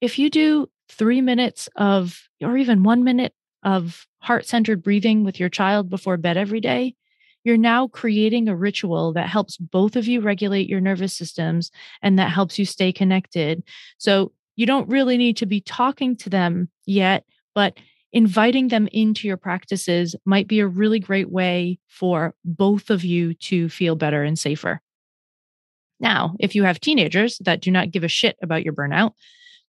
If 0.00 0.18
you 0.18 0.30
do 0.30 0.68
three 0.90 1.20
minutes 1.20 1.68
of, 1.76 2.28
or 2.42 2.56
even 2.56 2.82
one 2.82 3.04
minute 3.04 3.34
of 3.62 4.06
heart 4.20 4.46
centered 4.46 4.82
breathing 4.82 5.24
with 5.24 5.38
your 5.38 5.48
child 5.48 5.88
before 5.88 6.16
bed 6.16 6.36
every 6.36 6.60
day, 6.60 6.94
you're 7.44 7.56
now 7.56 7.88
creating 7.88 8.48
a 8.48 8.56
ritual 8.56 9.12
that 9.14 9.28
helps 9.28 9.56
both 9.56 9.96
of 9.96 10.06
you 10.06 10.20
regulate 10.20 10.68
your 10.68 10.80
nervous 10.80 11.16
systems 11.16 11.70
and 12.02 12.18
that 12.18 12.30
helps 12.30 12.58
you 12.58 12.64
stay 12.64 12.92
connected. 12.92 13.62
So 13.98 14.32
you 14.56 14.66
don't 14.66 14.88
really 14.88 15.16
need 15.16 15.36
to 15.38 15.46
be 15.46 15.60
talking 15.60 16.16
to 16.16 16.30
them 16.30 16.68
yet, 16.84 17.24
but 17.54 17.78
inviting 18.12 18.68
them 18.68 18.88
into 18.92 19.28
your 19.28 19.36
practices 19.36 20.16
might 20.24 20.48
be 20.48 20.60
a 20.60 20.66
really 20.66 20.98
great 20.98 21.30
way 21.30 21.78
for 21.86 22.34
both 22.44 22.90
of 22.90 23.04
you 23.04 23.34
to 23.34 23.68
feel 23.68 23.94
better 23.94 24.22
and 24.22 24.38
safer. 24.38 24.80
Now, 26.00 26.34
if 26.38 26.54
you 26.54 26.64
have 26.64 26.80
teenagers 26.80 27.38
that 27.38 27.60
do 27.60 27.70
not 27.70 27.90
give 27.90 28.04
a 28.04 28.08
shit 28.08 28.36
about 28.42 28.64
your 28.64 28.72
burnout, 28.72 29.12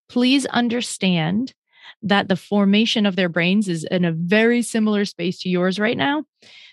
please 0.10 0.46
understand 0.48 1.54
that 2.04 2.28
the 2.28 2.36
formation 2.36 3.06
of 3.06 3.16
their 3.16 3.30
brains 3.30 3.68
is 3.68 3.84
in 3.86 4.06
a 4.06 4.12
very 4.12 4.62
similar 4.62 5.06
space 5.06 5.40
to 5.40 5.50
yours 5.50 5.80
right 5.80 5.98
now. 5.98 6.24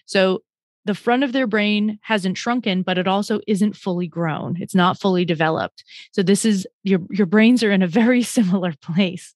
So 0.06 0.42
the 0.84 0.94
front 0.94 1.24
of 1.24 1.32
their 1.32 1.48
brain 1.48 1.98
hasn't 2.02 2.38
shrunken, 2.38 2.82
but 2.82 2.96
it 2.96 3.08
also 3.08 3.40
isn't 3.46 3.76
fully 3.76 4.06
grown. 4.06 4.56
It's 4.60 4.74
not 4.74 4.98
fully 4.98 5.24
developed. 5.24 5.84
So 6.12 6.22
this 6.22 6.44
is 6.44 6.66
your 6.84 7.00
your 7.10 7.26
brains 7.26 7.62
are 7.62 7.72
in 7.72 7.82
a 7.82 7.88
very 7.88 8.22
similar 8.36 8.72
place. 8.80 9.34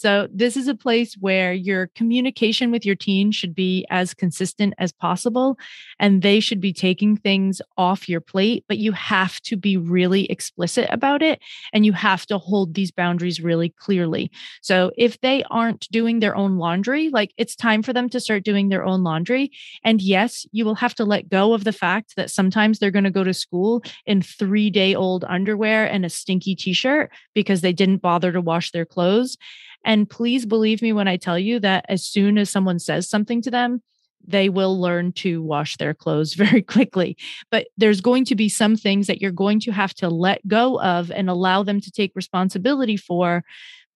So, 0.00 0.28
this 0.32 0.56
is 0.56 0.66
a 0.66 0.74
place 0.74 1.12
where 1.20 1.52
your 1.52 1.88
communication 1.88 2.70
with 2.70 2.86
your 2.86 2.94
teen 2.94 3.32
should 3.32 3.54
be 3.54 3.84
as 3.90 4.14
consistent 4.14 4.72
as 4.78 4.92
possible, 4.92 5.58
and 5.98 6.22
they 6.22 6.40
should 6.40 6.58
be 6.58 6.72
taking 6.72 7.18
things 7.18 7.60
off 7.76 8.08
your 8.08 8.22
plate, 8.22 8.64
but 8.66 8.78
you 8.78 8.92
have 8.92 9.42
to 9.42 9.58
be 9.58 9.76
really 9.76 10.24
explicit 10.30 10.88
about 10.90 11.20
it 11.20 11.38
and 11.74 11.84
you 11.84 11.92
have 11.92 12.24
to 12.28 12.38
hold 12.38 12.72
these 12.72 12.90
boundaries 12.90 13.42
really 13.42 13.74
clearly. 13.76 14.30
So, 14.62 14.90
if 14.96 15.20
they 15.20 15.44
aren't 15.50 15.86
doing 15.90 16.20
their 16.20 16.34
own 16.34 16.56
laundry, 16.56 17.10
like 17.10 17.34
it's 17.36 17.54
time 17.54 17.82
for 17.82 17.92
them 17.92 18.08
to 18.08 18.20
start 18.20 18.42
doing 18.42 18.70
their 18.70 18.86
own 18.86 19.02
laundry. 19.02 19.50
And 19.84 20.00
yes, 20.00 20.46
you 20.50 20.64
will 20.64 20.76
have 20.76 20.94
to 20.94 21.04
let 21.04 21.28
go 21.28 21.52
of 21.52 21.64
the 21.64 21.74
fact 21.74 22.16
that 22.16 22.30
sometimes 22.30 22.78
they're 22.78 22.90
going 22.90 23.04
to 23.04 23.10
go 23.10 23.22
to 23.24 23.34
school 23.34 23.82
in 24.06 24.22
three 24.22 24.70
day 24.70 24.94
old 24.94 25.26
underwear 25.28 25.84
and 25.84 26.06
a 26.06 26.08
stinky 26.08 26.54
t 26.54 26.72
shirt 26.72 27.10
because 27.34 27.60
they 27.60 27.74
didn't 27.74 28.00
bother 28.00 28.32
to 28.32 28.40
wash 28.40 28.70
their 28.70 28.86
clothes. 28.86 29.36
And 29.84 30.08
please 30.08 30.46
believe 30.46 30.82
me 30.82 30.92
when 30.92 31.08
I 31.08 31.16
tell 31.16 31.38
you 31.38 31.58
that 31.60 31.86
as 31.88 32.04
soon 32.04 32.38
as 32.38 32.50
someone 32.50 32.78
says 32.78 33.08
something 33.08 33.42
to 33.42 33.50
them, 33.50 33.82
they 34.26 34.48
will 34.48 34.78
learn 34.78 35.12
to 35.12 35.42
wash 35.42 35.76
their 35.76 35.94
clothes 35.94 36.34
very 36.34 36.62
quickly. 36.62 37.16
But 37.50 37.68
there's 37.76 38.00
going 38.00 38.24
to 38.26 38.34
be 38.34 38.48
some 38.48 38.76
things 38.76 39.06
that 39.06 39.20
you're 39.20 39.30
going 39.30 39.60
to 39.60 39.72
have 39.72 39.94
to 39.94 40.08
let 40.08 40.46
go 40.46 40.80
of 40.80 41.10
and 41.10 41.30
allow 41.30 41.62
them 41.62 41.80
to 41.80 41.90
take 41.90 42.12
responsibility 42.14 42.96
for 42.96 43.42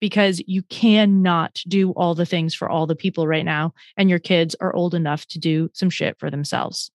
because 0.01 0.43
you 0.47 0.63
cannot 0.65 1.63
do 1.69 1.93
all 1.93 2.15
the 2.15 2.27
things 2.27 2.55
for 2.55 2.69
all 2.69 2.87
the 2.87 2.97
people 2.97 3.27
right 3.27 3.45
now. 3.45 3.73
And 3.97 4.11
your 4.11 4.19
kids 4.19 4.55
are 4.61 4.75
old 4.75 4.95
enough 4.95 5.27
to 5.29 5.39
do 5.39 5.71
some 5.73 5.91
shit 5.91 6.19
for 6.19 6.31
themselves. 6.31 6.91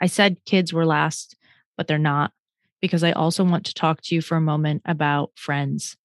I 0.00 0.06
said 0.06 0.44
kids 0.44 0.72
were 0.72 0.84
last, 0.84 1.36
but 1.76 1.86
they're 1.86 1.98
not 1.98 2.32
because 2.80 3.04
I 3.04 3.12
also 3.12 3.44
want 3.44 3.66
to 3.66 3.74
talk 3.74 4.02
to 4.02 4.14
you 4.14 4.20
for 4.20 4.36
a 4.36 4.40
moment 4.40 4.82
about 4.84 5.30
friends. 5.36 5.96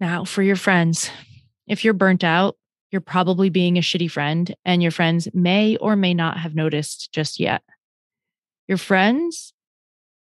Now, 0.00 0.24
for 0.24 0.42
your 0.42 0.56
friends, 0.56 1.10
if 1.66 1.84
you're 1.84 1.94
burnt 1.94 2.24
out, 2.24 2.56
you're 2.90 3.00
probably 3.00 3.50
being 3.50 3.76
a 3.76 3.80
shitty 3.80 4.10
friend, 4.10 4.54
and 4.64 4.82
your 4.82 4.92
friends 4.92 5.28
may 5.34 5.76
or 5.76 5.96
may 5.96 6.14
not 6.14 6.38
have 6.38 6.54
noticed 6.54 7.12
just 7.12 7.40
yet. 7.40 7.62
Your 8.68 8.78
friends 8.78 9.52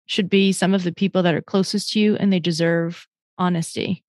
should 0.05 0.29
be 0.29 0.51
some 0.51 0.73
of 0.73 0.83
the 0.83 0.91
people 0.91 1.23
that 1.23 1.35
are 1.35 1.41
closest 1.41 1.91
to 1.93 1.99
you, 1.99 2.15
and 2.15 2.31
they 2.31 2.39
deserve 2.39 3.07
honesty. 3.37 4.03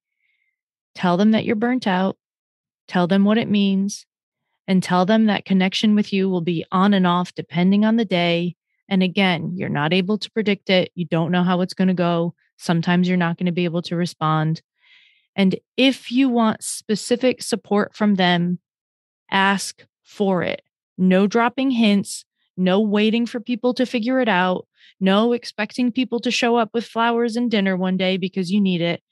Tell 0.95 1.17
them 1.17 1.33
that 1.33 1.45
you're 1.45 1.57
burnt 1.57 1.87
out, 1.87 2.17
tell 2.89 3.07
them 3.07 3.25
what 3.25 3.39
it 3.39 3.51
means, 3.51 4.07
and 4.67 4.83
tell 4.83 5.05
them 5.05 5.27
that 5.27 5.45
connection 5.45 5.95
with 5.95 6.13
you 6.13 6.29
will 6.29 6.41
be 6.41 6.65
on 6.73 6.95
and 6.95 7.07
off 7.07 7.35
depending 7.35 7.85
on 7.85 7.97
the 7.97 8.05
day. 8.05 8.57
And 8.89 9.03
again, 9.03 9.53
you're 9.57 9.69
not 9.69 9.93
able 9.93 10.19
to 10.19 10.31
predict 10.31 10.71
it. 10.71 10.91
You 10.95 11.05
don't 11.05 11.33
know 11.33 11.43
how 11.43 11.61
it's 11.61 11.75
going 11.75 11.89
to 11.89 11.95
go. 11.95 12.35
Sometimes 12.57 13.09
you're 13.09 13.17
not 13.17 13.37
going 13.37 13.47
to 13.47 13.53
be 13.53 13.65
able 13.65 13.83
to 13.83 13.97
respond. 13.97 14.63
And 15.37 15.57
if 15.77 16.11
you 16.11 16.29
want 16.29 16.63
specific 16.63 17.43
support 17.43 17.95
from 17.95 18.15
them, 18.15 18.59
ask 19.31 19.85
for 20.03 20.43
it. 20.43 20.63
No 20.97 21.27
dropping 21.27 21.71
hints, 21.71 22.25
no 22.57 22.81
waiting 22.81 23.27
for 23.27 23.41
people 23.41 23.75
to 23.75 23.87
figure 23.87 24.21
it 24.21 24.29
out, 24.29 24.67
no 25.01 25.33
expecting 25.33 25.91
people 25.91 26.21
to 26.21 26.31
show 26.31 26.57
up 26.57 26.71
with 26.73 26.87
flowers 26.87 27.37
and 27.37 27.51
dinner 27.51 27.77
one 27.77 27.97
day 27.97 28.17
because 28.17 28.51
you 28.51 28.61
need 28.61 28.81
it. 28.81 29.03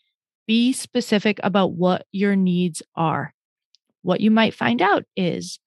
Be 0.47 0.73
specific 0.73 1.41
about 1.43 1.73
what 1.73 2.07
your 2.13 2.37
needs 2.37 2.83
are. 2.95 3.35
What 4.03 4.21
you 4.21 4.31
might 4.31 4.55
find 4.55 4.81
out 4.83 5.05
is, 5.17 5.59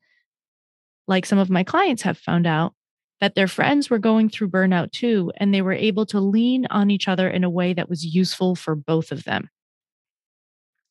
like 1.08 1.26
some 1.26 1.40
of 1.40 1.50
my 1.50 1.64
clients 1.64 2.04
have 2.04 2.18
found 2.18 2.48
out, 2.48 2.74
that 3.22 3.36
their 3.36 3.48
friends 3.48 3.90
were 3.90 4.00
going 4.00 4.30
through 4.30 4.50
burnout 4.50 4.92
too, 4.92 5.32
and 5.38 5.54
they 5.54 5.62
were 5.62 5.74
able 5.74 6.06
to 6.08 6.20
lean 6.20 6.66
on 6.70 6.92
each 6.92 7.08
other 7.08 7.30
in 7.30 7.44
a 7.44 7.50
way 7.50 7.74
that 7.74 7.90
was 7.90 8.04
useful 8.04 8.56
for 8.56 8.76
both 8.76 9.12
of 9.12 9.24
them. 9.24 9.50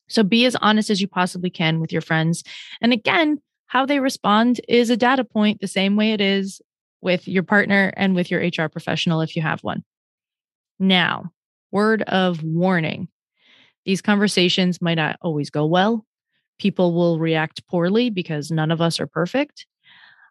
So 0.09 0.23
be 0.23 0.45
as 0.45 0.57
honest 0.57 0.91
as 0.91 1.01
you 1.01 1.09
possibly 1.09 1.51
can 1.51 1.81
with 1.81 1.93
your 1.93 2.03
friends. 2.03 2.45
And 2.81 2.93
again, 2.93 3.41
how 3.67 3.87
they 3.87 4.01
respond 4.01 4.61
is 4.69 4.91
a 4.91 4.97
data 4.97 5.25
point 5.25 5.61
the 5.61 5.67
same 5.69 5.97
way 5.97 6.13
it 6.13 6.21
is 6.21 6.61
with 7.01 7.27
your 7.27 7.43
partner 7.43 7.93
and 7.97 8.15
with 8.15 8.31
your 8.31 8.41
HR 8.41 8.69
professional 8.69 9.21
if 9.21 9.37
you 9.37 9.43
have 9.43 9.61
one. 9.63 9.85
Now, 10.79 11.33
word 11.71 12.03
of 12.03 12.43
warning 12.43 13.09
these 13.85 14.01
conversations 14.01 14.81
might 14.81 14.95
not 14.95 15.17
always 15.21 15.51
go 15.51 15.67
well. 15.67 16.07
People 16.59 16.95
will 16.95 17.19
react 17.19 17.67
poorly 17.67 18.09
because 18.11 18.51
none 18.51 18.71
of 18.71 18.81
us 18.81 18.99
are 18.99 19.07
perfect. 19.07 19.67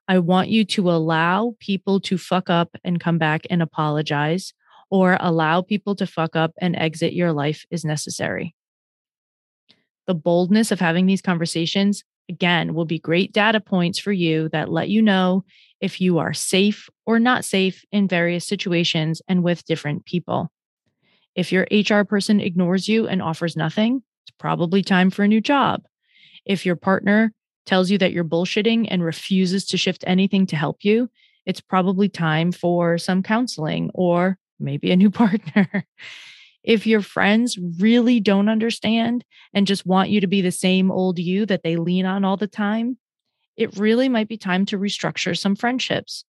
I 0.07 0.19
want 0.19 0.49
you 0.49 0.65
to 0.65 0.89
allow 0.89 1.55
people 1.59 1.99
to 2.01 2.17
fuck 2.17 2.49
up 2.49 2.75
and 2.83 2.99
come 2.99 3.17
back 3.17 3.45
and 3.49 3.61
apologize, 3.61 4.53
or 4.89 5.17
allow 5.19 5.61
people 5.61 5.95
to 5.95 6.07
fuck 6.07 6.35
up 6.35 6.53
and 6.59 6.75
exit 6.75 7.13
your 7.13 7.31
life 7.31 7.65
is 7.69 7.85
necessary 7.85 8.55
the 10.07 10.13
boldness 10.13 10.71
of 10.71 10.79
having 10.79 11.05
these 11.05 11.21
conversations, 11.21 12.03
again, 12.29 12.73
will 12.73 12.85
be 12.85 12.99
great 12.99 13.31
data 13.31 13.59
points 13.59 13.99
for 13.99 14.11
you 14.11 14.49
that 14.49 14.71
let 14.71 14.89
you 14.89 15.01
know 15.01 15.43
if 15.81 15.99
you 15.99 16.19
are 16.19 16.33
safe 16.33 16.89
or 17.05 17.19
not 17.19 17.45
safe 17.45 17.83
in 17.91 18.07
various 18.07 18.45
situations 18.47 19.21
and 19.27 19.43
with 19.43 19.65
different 19.65 20.05
people. 20.05 20.51
If 21.35 21.51
your 21.51 21.67
HR 21.71 22.03
person 22.03 22.39
ignores 22.39 22.87
you 22.87 23.07
and 23.07 23.21
offers 23.21 23.57
nothing, 23.57 24.03
it's 24.25 24.35
probably 24.37 24.83
time 24.83 25.09
for 25.09 25.23
a 25.23 25.27
new 25.27 25.41
job. 25.41 25.83
If 26.45 26.65
your 26.65 26.75
partner 26.75 27.33
tells 27.65 27.89
you 27.89 27.97
that 27.97 28.11
you're 28.11 28.23
bullshitting 28.23 28.87
and 28.89 29.03
refuses 29.03 29.65
to 29.65 29.77
shift 29.77 30.03
anything 30.05 30.45
to 30.47 30.55
help 30.55 30.83
you, 30.83 31.09
it's 31.45 31.61
probably 31.61 32.09
time 32.09 32.51
for 32.51 32.97
some 32.97 33.23
counseling 33.23 33.89
or 33.93 34.37
maybe 34.59 34.91
a 34.91 34.95
new 34.95 35.09
partner 35.23 35.85
if 36.63 36.87
your 36.87 37.01
friends 37.01 37.57
really 37.79 38.19
don't 38.19 38.49
understand 38.49 39.25
and 39.53 39.67
just 39.67 39.85
want 39.85 40.09
you 40.09 40.21
to 40.21 40.27
be 40.27 40.41
the 40.41 40.51
same 40.51 40.91
old 40.91 41.19
you 41.19 41.45
that 41.45 41.63
they 41.63 41.75
lean 41.75 42.05
on 42.05 42.23
all 42.23 42.37
the 42.37 42.47
time, 42.47 42.97
it 43.57 43.77
really 43.77 44.09
might 44.09 44.27
be 44.27 44.37
time 44.37 44.65
to 44.65 44.77
restructure 44.77 45.37
some 45.37 45.55
friendships. 45.55 46.25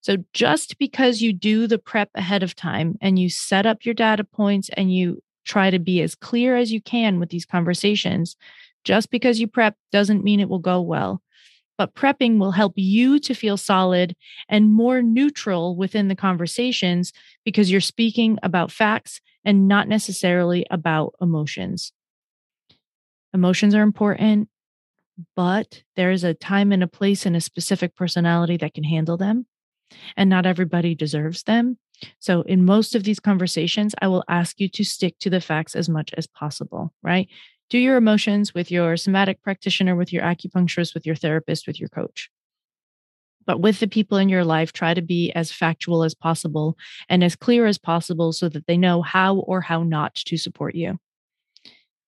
So, 0.00 0.18
just 0.32 0.78
because 0.78 1.20
you 1.20 1.32
do 1.32 1.66
the 1.66 1.78
prep 1.78 2.10
ahead 2.14 2.42
of 2.42 2.54
time 2.54 2.96
and 3.00 3.18
you 3.18 3.28
set 3.28 3.66
up 3.66 3.84
your 3.84 3.94
data 3.94 4.22
points 4.22 4.70
and 4.76 4.94
you 4.94 5.22
try 5.44 5.70
to 5.70 5.78
be 5.78 6.00
as 6.00 6.14
clear 6.14 6.56
as 6.56 6.72
you 6.72 6.80
can 6.80 7.18
with 7.18 7.30
these 7.30 7.44
conversations, 7.44 8.36
just 8.84 9.10
because 9.10 9.40
you 9.40 9.48
prep 9.48 9.74
doesn't 9.90 10.22
mean 10.22 10.38
it 10.38 10.48
will 10.48 10.60
go 10.60 10.80
well. 10.80 11.22
But 11.78 11.94
prepping 11.94 12.38
will 12.38 12.52
help 12.52 12.72
you 12.76 13.18
to 13.20 13.34
feel 13.34 13.56
solid 13.56 14.16
and 14.48 14.74
more 14.74 15.02
neutral 15.02 15.76
within 15.76 16.08
the 16.08 16.16
conversations 16.16 17.12
because 17.44 17.70
you're 17.70 17.80
speaking 17.80 18.38
about 18.42 18.72
facts 18.72 19.20
and 19.44 19.68
not 19.68 19.88
necessarily 19.88 20.66
about 20.70 21.14
emotions. 21.20 21.92
Emotions 23.34 23.74
are 23.74 23.82
important, 23.82 24.48
but 25.34 25.82
there 25.94 26.10
is 26.10 26.24
a 26.24 26.34
time 26.34 26.72
and 26.72 26.82
a 26.82 26.88
place 26.88 27.26
and 27.26 27.36
a 27.36 27.40
specific 27.40 27.94
personality 27.94 28.56
that 28.56 28.74
can 28.74 28.84
handle 28.84 29.16
them, 29.16 29.46
and 30.16 30.28
not 30.30 30.46
everybody 30.46 30.94
deserves 30.94 31.42
them. 31.44 31.78
So, 32.18 32.42
in 32.42 32.64
most 32.64 32.94
of 32.94 33.04
these 33.04 33.20
conversations, 33.20 33.94
I 34.00 34.08
will 34.08 34.24
ask 34.28 34.60
you 34.60 34.68
to 34.70 34.84
stick 34.84 35.18
to 35.20 35.30
the 35.30 35.40
facts 35.40 35.74
as 35.74 35.88
much 35.88 36.12
as 36.16 36.26
possible, 36.26 36.92
right? 37.02 37.28
Do 37.68 37.78
your 37.78 37.96
emotions 37.96 38.54
with 38.54 38.70
your 38.70 38.96
somatic 38.96 39.42
practitioner, 39.42 39.96
with 39.96 40.12
your 40.12 40.22
acupuncturist, 40.22 40.94
with 40.94 41.04
your 41.04 41.16
therapist, 41.16 41.66
with 41.66 41.80
your 41.80 41.88
coach. 41.88 42.30
But 43.44 43.60
with 43.60 43.80
the 43.80 43.88
people 43.88 44.18
in 44.18 44.28
your 44.28 44.44
life, 44.44 44.72
try 44.72 44.94
to 44.94 45.02
be 45.02 45.32
as 45.32 45.52
factual 45.52 46.02
as 46.02 46.14
possible 46.14 46.76
and 47.08 47.22
as 47.22 47.36
clear 47.36 47.66
as 47.66 47.78
possible 47.78 48.32
so 48.32 48.48
that 48.48 48.66
they 48.66 48.76
know 48.76 49.02
how 49.02 49.36
or 49.36 49.60
how 49.60 49.82
not 49.82 50.14
to 50.16 50.36
support 50.36 50.74
you. 50.74 50.98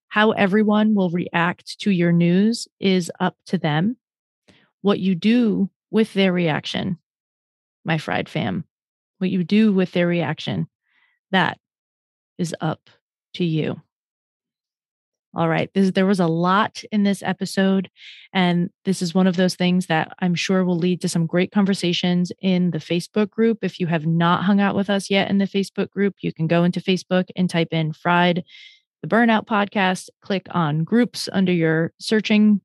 How 0.09 0.33
everyone 0.33 0.95
will 0.95 1.11
react 1.11 1.79
to 1.81 1.91
your 1.91 2.13
news 2.13 2.67
is 2.81 3.11
up 3.21 3.37
to 3.47 3.59
them. 3.59 3.97
What 4.81 5.01
you 5.01 5.15
do 5.15 5.71
with 5.91 6.13
their 6.15 6.33
reaction, 6.33 6.99
my 7.85 7.99
fried 7.99 8.29
fam, 8.29 8.65
what 9.19 9.31
you 9.31 9.45
do 9.45 9.73
with 9.73 9.93
their 9.93 10.07
reaction, 10.07 10.69
that 11.31 11.59
is 12.37 12.55
up 12.61 12.91
to 13.35 13.45
you. 13.45 13.81
All 15.39 15.49
right. 15.49 15.71
This, 15.73 15.93
there 15.93 16.05
was 16.05 16.19
a 16.19 16.27
lot 16.27 16.83
in 16.91 17.05
this 17.05 17.23
episode. 17.23 17.89
And 18.33 18.71
this 18.85 19.01
is 19.01 19.15
one 19.15 19.29
of 19.29 19.37
those 19.37 19.55
things 19.55 19.87
that 19.87 20.13
I'm 20.19 20.35
sure 20.35 20.65
will 20.65 20.77
lead 20.77 21.01
to 21.03 21.09
some 21.09 21.27
great 21.27 21.53
conversations 21.53 22.33
in 22.43 22.73
the 22.73 22.79
Facebook 22.79 23.31
group. 23.31 23.59
If 23.63 23.79
you 23.79 23.87
have 23.87 24.05
not 24.05 24.43
hung 24.43 24.61
out 24.61 24.75
with 24.75 24.91
us 24.91 25.09
yet 25.09 25.31
in 25.31 25.39
the 25.39 25.45
Facebook 25.45 25.91
group, 25.91 26.17
you 26.23 26.33
can 26.33 26.49
go 26.49 26.65
into 26.65 26.81
Facebook 26.81 27.27
and 27.37 27.49
type 27.49 27.69
in 27.71 27.93
Fried, 27.93 28.43
the 29.01 29.07
Burnout 29.07 29.47
Podcast, 29.47 30.09
click 30.23 30.49
on 30.51 30.83
groups 30.83 31.29
under 31.33 31.53
your 31.53 31.93
searching 32.01 32.61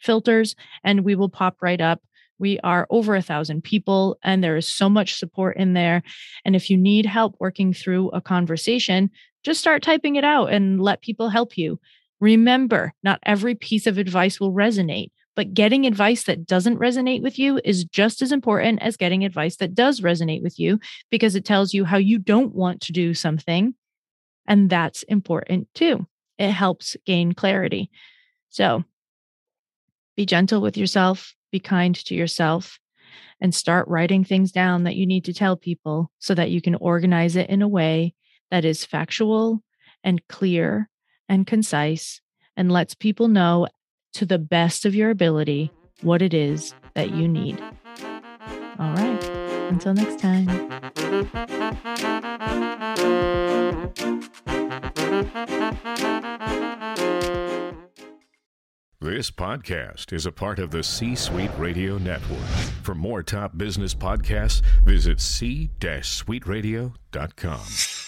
filters, 0.00 0.56
and 0.82 1.04
we 1.04 1.14
will 1.14 1.28
pop 1.28 1.58
right 1.62 1.80
up. 1.80 2.02
We 2.40 2.58
are 2.60 2.88
over 2.90 3.14
a 3.14 3.22
thousand 3.22 3.62
people, 3.62 4.18
and 4.24 4.42
there 4.42 4.56
is 4.56 4.66
so 4.66 4.88
much 4.88 5.14
support 5.14 5.56
in 5.56 5.74
there. 5.74 6.02
And 6.44 6.56
if 6.56 6.70
you 6.70 6.76
need 6.76 7.06
help 7.06 7.36
working 7.38 7.72
through 7.72 8.10
a 8.10 8.20
conversation, 8.20 9.10
just 9.44 9.60
start 9.60 9.82
typing 9.82 10.16
it 10.16 10.24
out 10.24 10.52
and 10.52 10.80
let 10.80 11.02
people 11.02 11.28
help 11.28 11.56
you. 11.56 11.80
Remember, 12.20 12.92
not 13.02 13.20
every 13.22 13.54
piece 13.54 13.86
of 13.86 13.98
advice 13.98 14.40
will 14.40 14.52
resonate, 14.52 15.10
but 15.36 15.54
getting 15.54 15.86
advice 15.86 16.24
that 16.24 16.46
doesn't 16.46 16.80
resonate 16.80 17.22
with 17.22 17.38
you 17.38 17.60
is 17.64 17.84
just 17.84 18.22
as 18.22 18.32
important 18.32 18.82
as 18.82 18.96
getting 18.96 19.24
advice 19.24 19.56
that 19.56 19.74
does 19.74 20.00
resonate 20.00 20.42
with 20.42 20.58
you 20.58 20.80
because 21.10 21.36
it 21.36 21.44
tells 21.44 21.72
you 21.72 21.84
how 21.84 21.96
you 21.96 22.18
don't 22.18 22.54
want 22.54 22.80
to 22.82 22.92
do 22.92 23.14
something. 23.14 23.74
And 24.46 24.68
that's 24.68 25.04
important 25.04 25.68
too. 25.74 26.06
it 26.38 26.50
helps 26.50 26.96
gain 27.04 27.32
clarity. 27.32 27.90
So 28.48 28.84
be 30.16 30.26
gentle 30.26 30.60
with 30.60 30.76
yourself, 30.76 31.34
be 31.52 31.60
kind 31.60 31.94
to 31.94 32.14
yourself, 32.14 32.78
and 33.40 33.54
start 33.54 33.86
writing 33.88 34.24
things 34.24 34.50
down 34.50 34.84
that 34.84 34.96
you 34.96 35.06
need 35.06 35.24
to 35.26 35.32
tell 35.32 35.56
people 35.56 36.10
so 36.18 36.34
that 36.34 36.50
you 36.50 36.60
can 36.60 36.74
organize 36.74 37.36
it 37.36 37.48
in 37.48 37.62
a 37.62 37.68
way 37.68 38.14
that 38.50 38.64
is 38.64 38.84
factual 38.84 39.62
and 40.04 40.26
clear 40.28 40.88
and 41.28 41.46
concise 41.46 42.20
and 42.56 42.72
lets 42.72 42.94
people 42.94 43.28
know 43.28 43.68
to 44.14 44.26
the 44.26 44.38
best 44.38 44.84
of 44.84 44.94
your 44.94 45.10
ability 45.10 45.70
what 46.02 46.22
it 46.22 46.34
is 46.34 46.74
that 46.94 47.10
you 47.10 47.28
need. 47.28 47.60
All 48.78 48.92
right. 48.94 49.24
Until 49.70 49.94
next 49.94 50.18
time. 50.18 50.46
This 59.00 59.30
podcast 59.30 60.12
is 60.12 60.26
a 60.26 60.32
part 60.32 60.58
of 60.58 60.70
the 60.70 60.82
C 60.82 61.14
Suite 61.14 61.50
Radio 61.56 61.96
Network. 61.98 62.44
For 62.82 62.94
more 62.94 63.22
top 63.22 63.56
business 63.56 63.94
podcasts, 63.94 64.60
visit 64.84 65.20
c-suiteradio.com. 65.20 68.07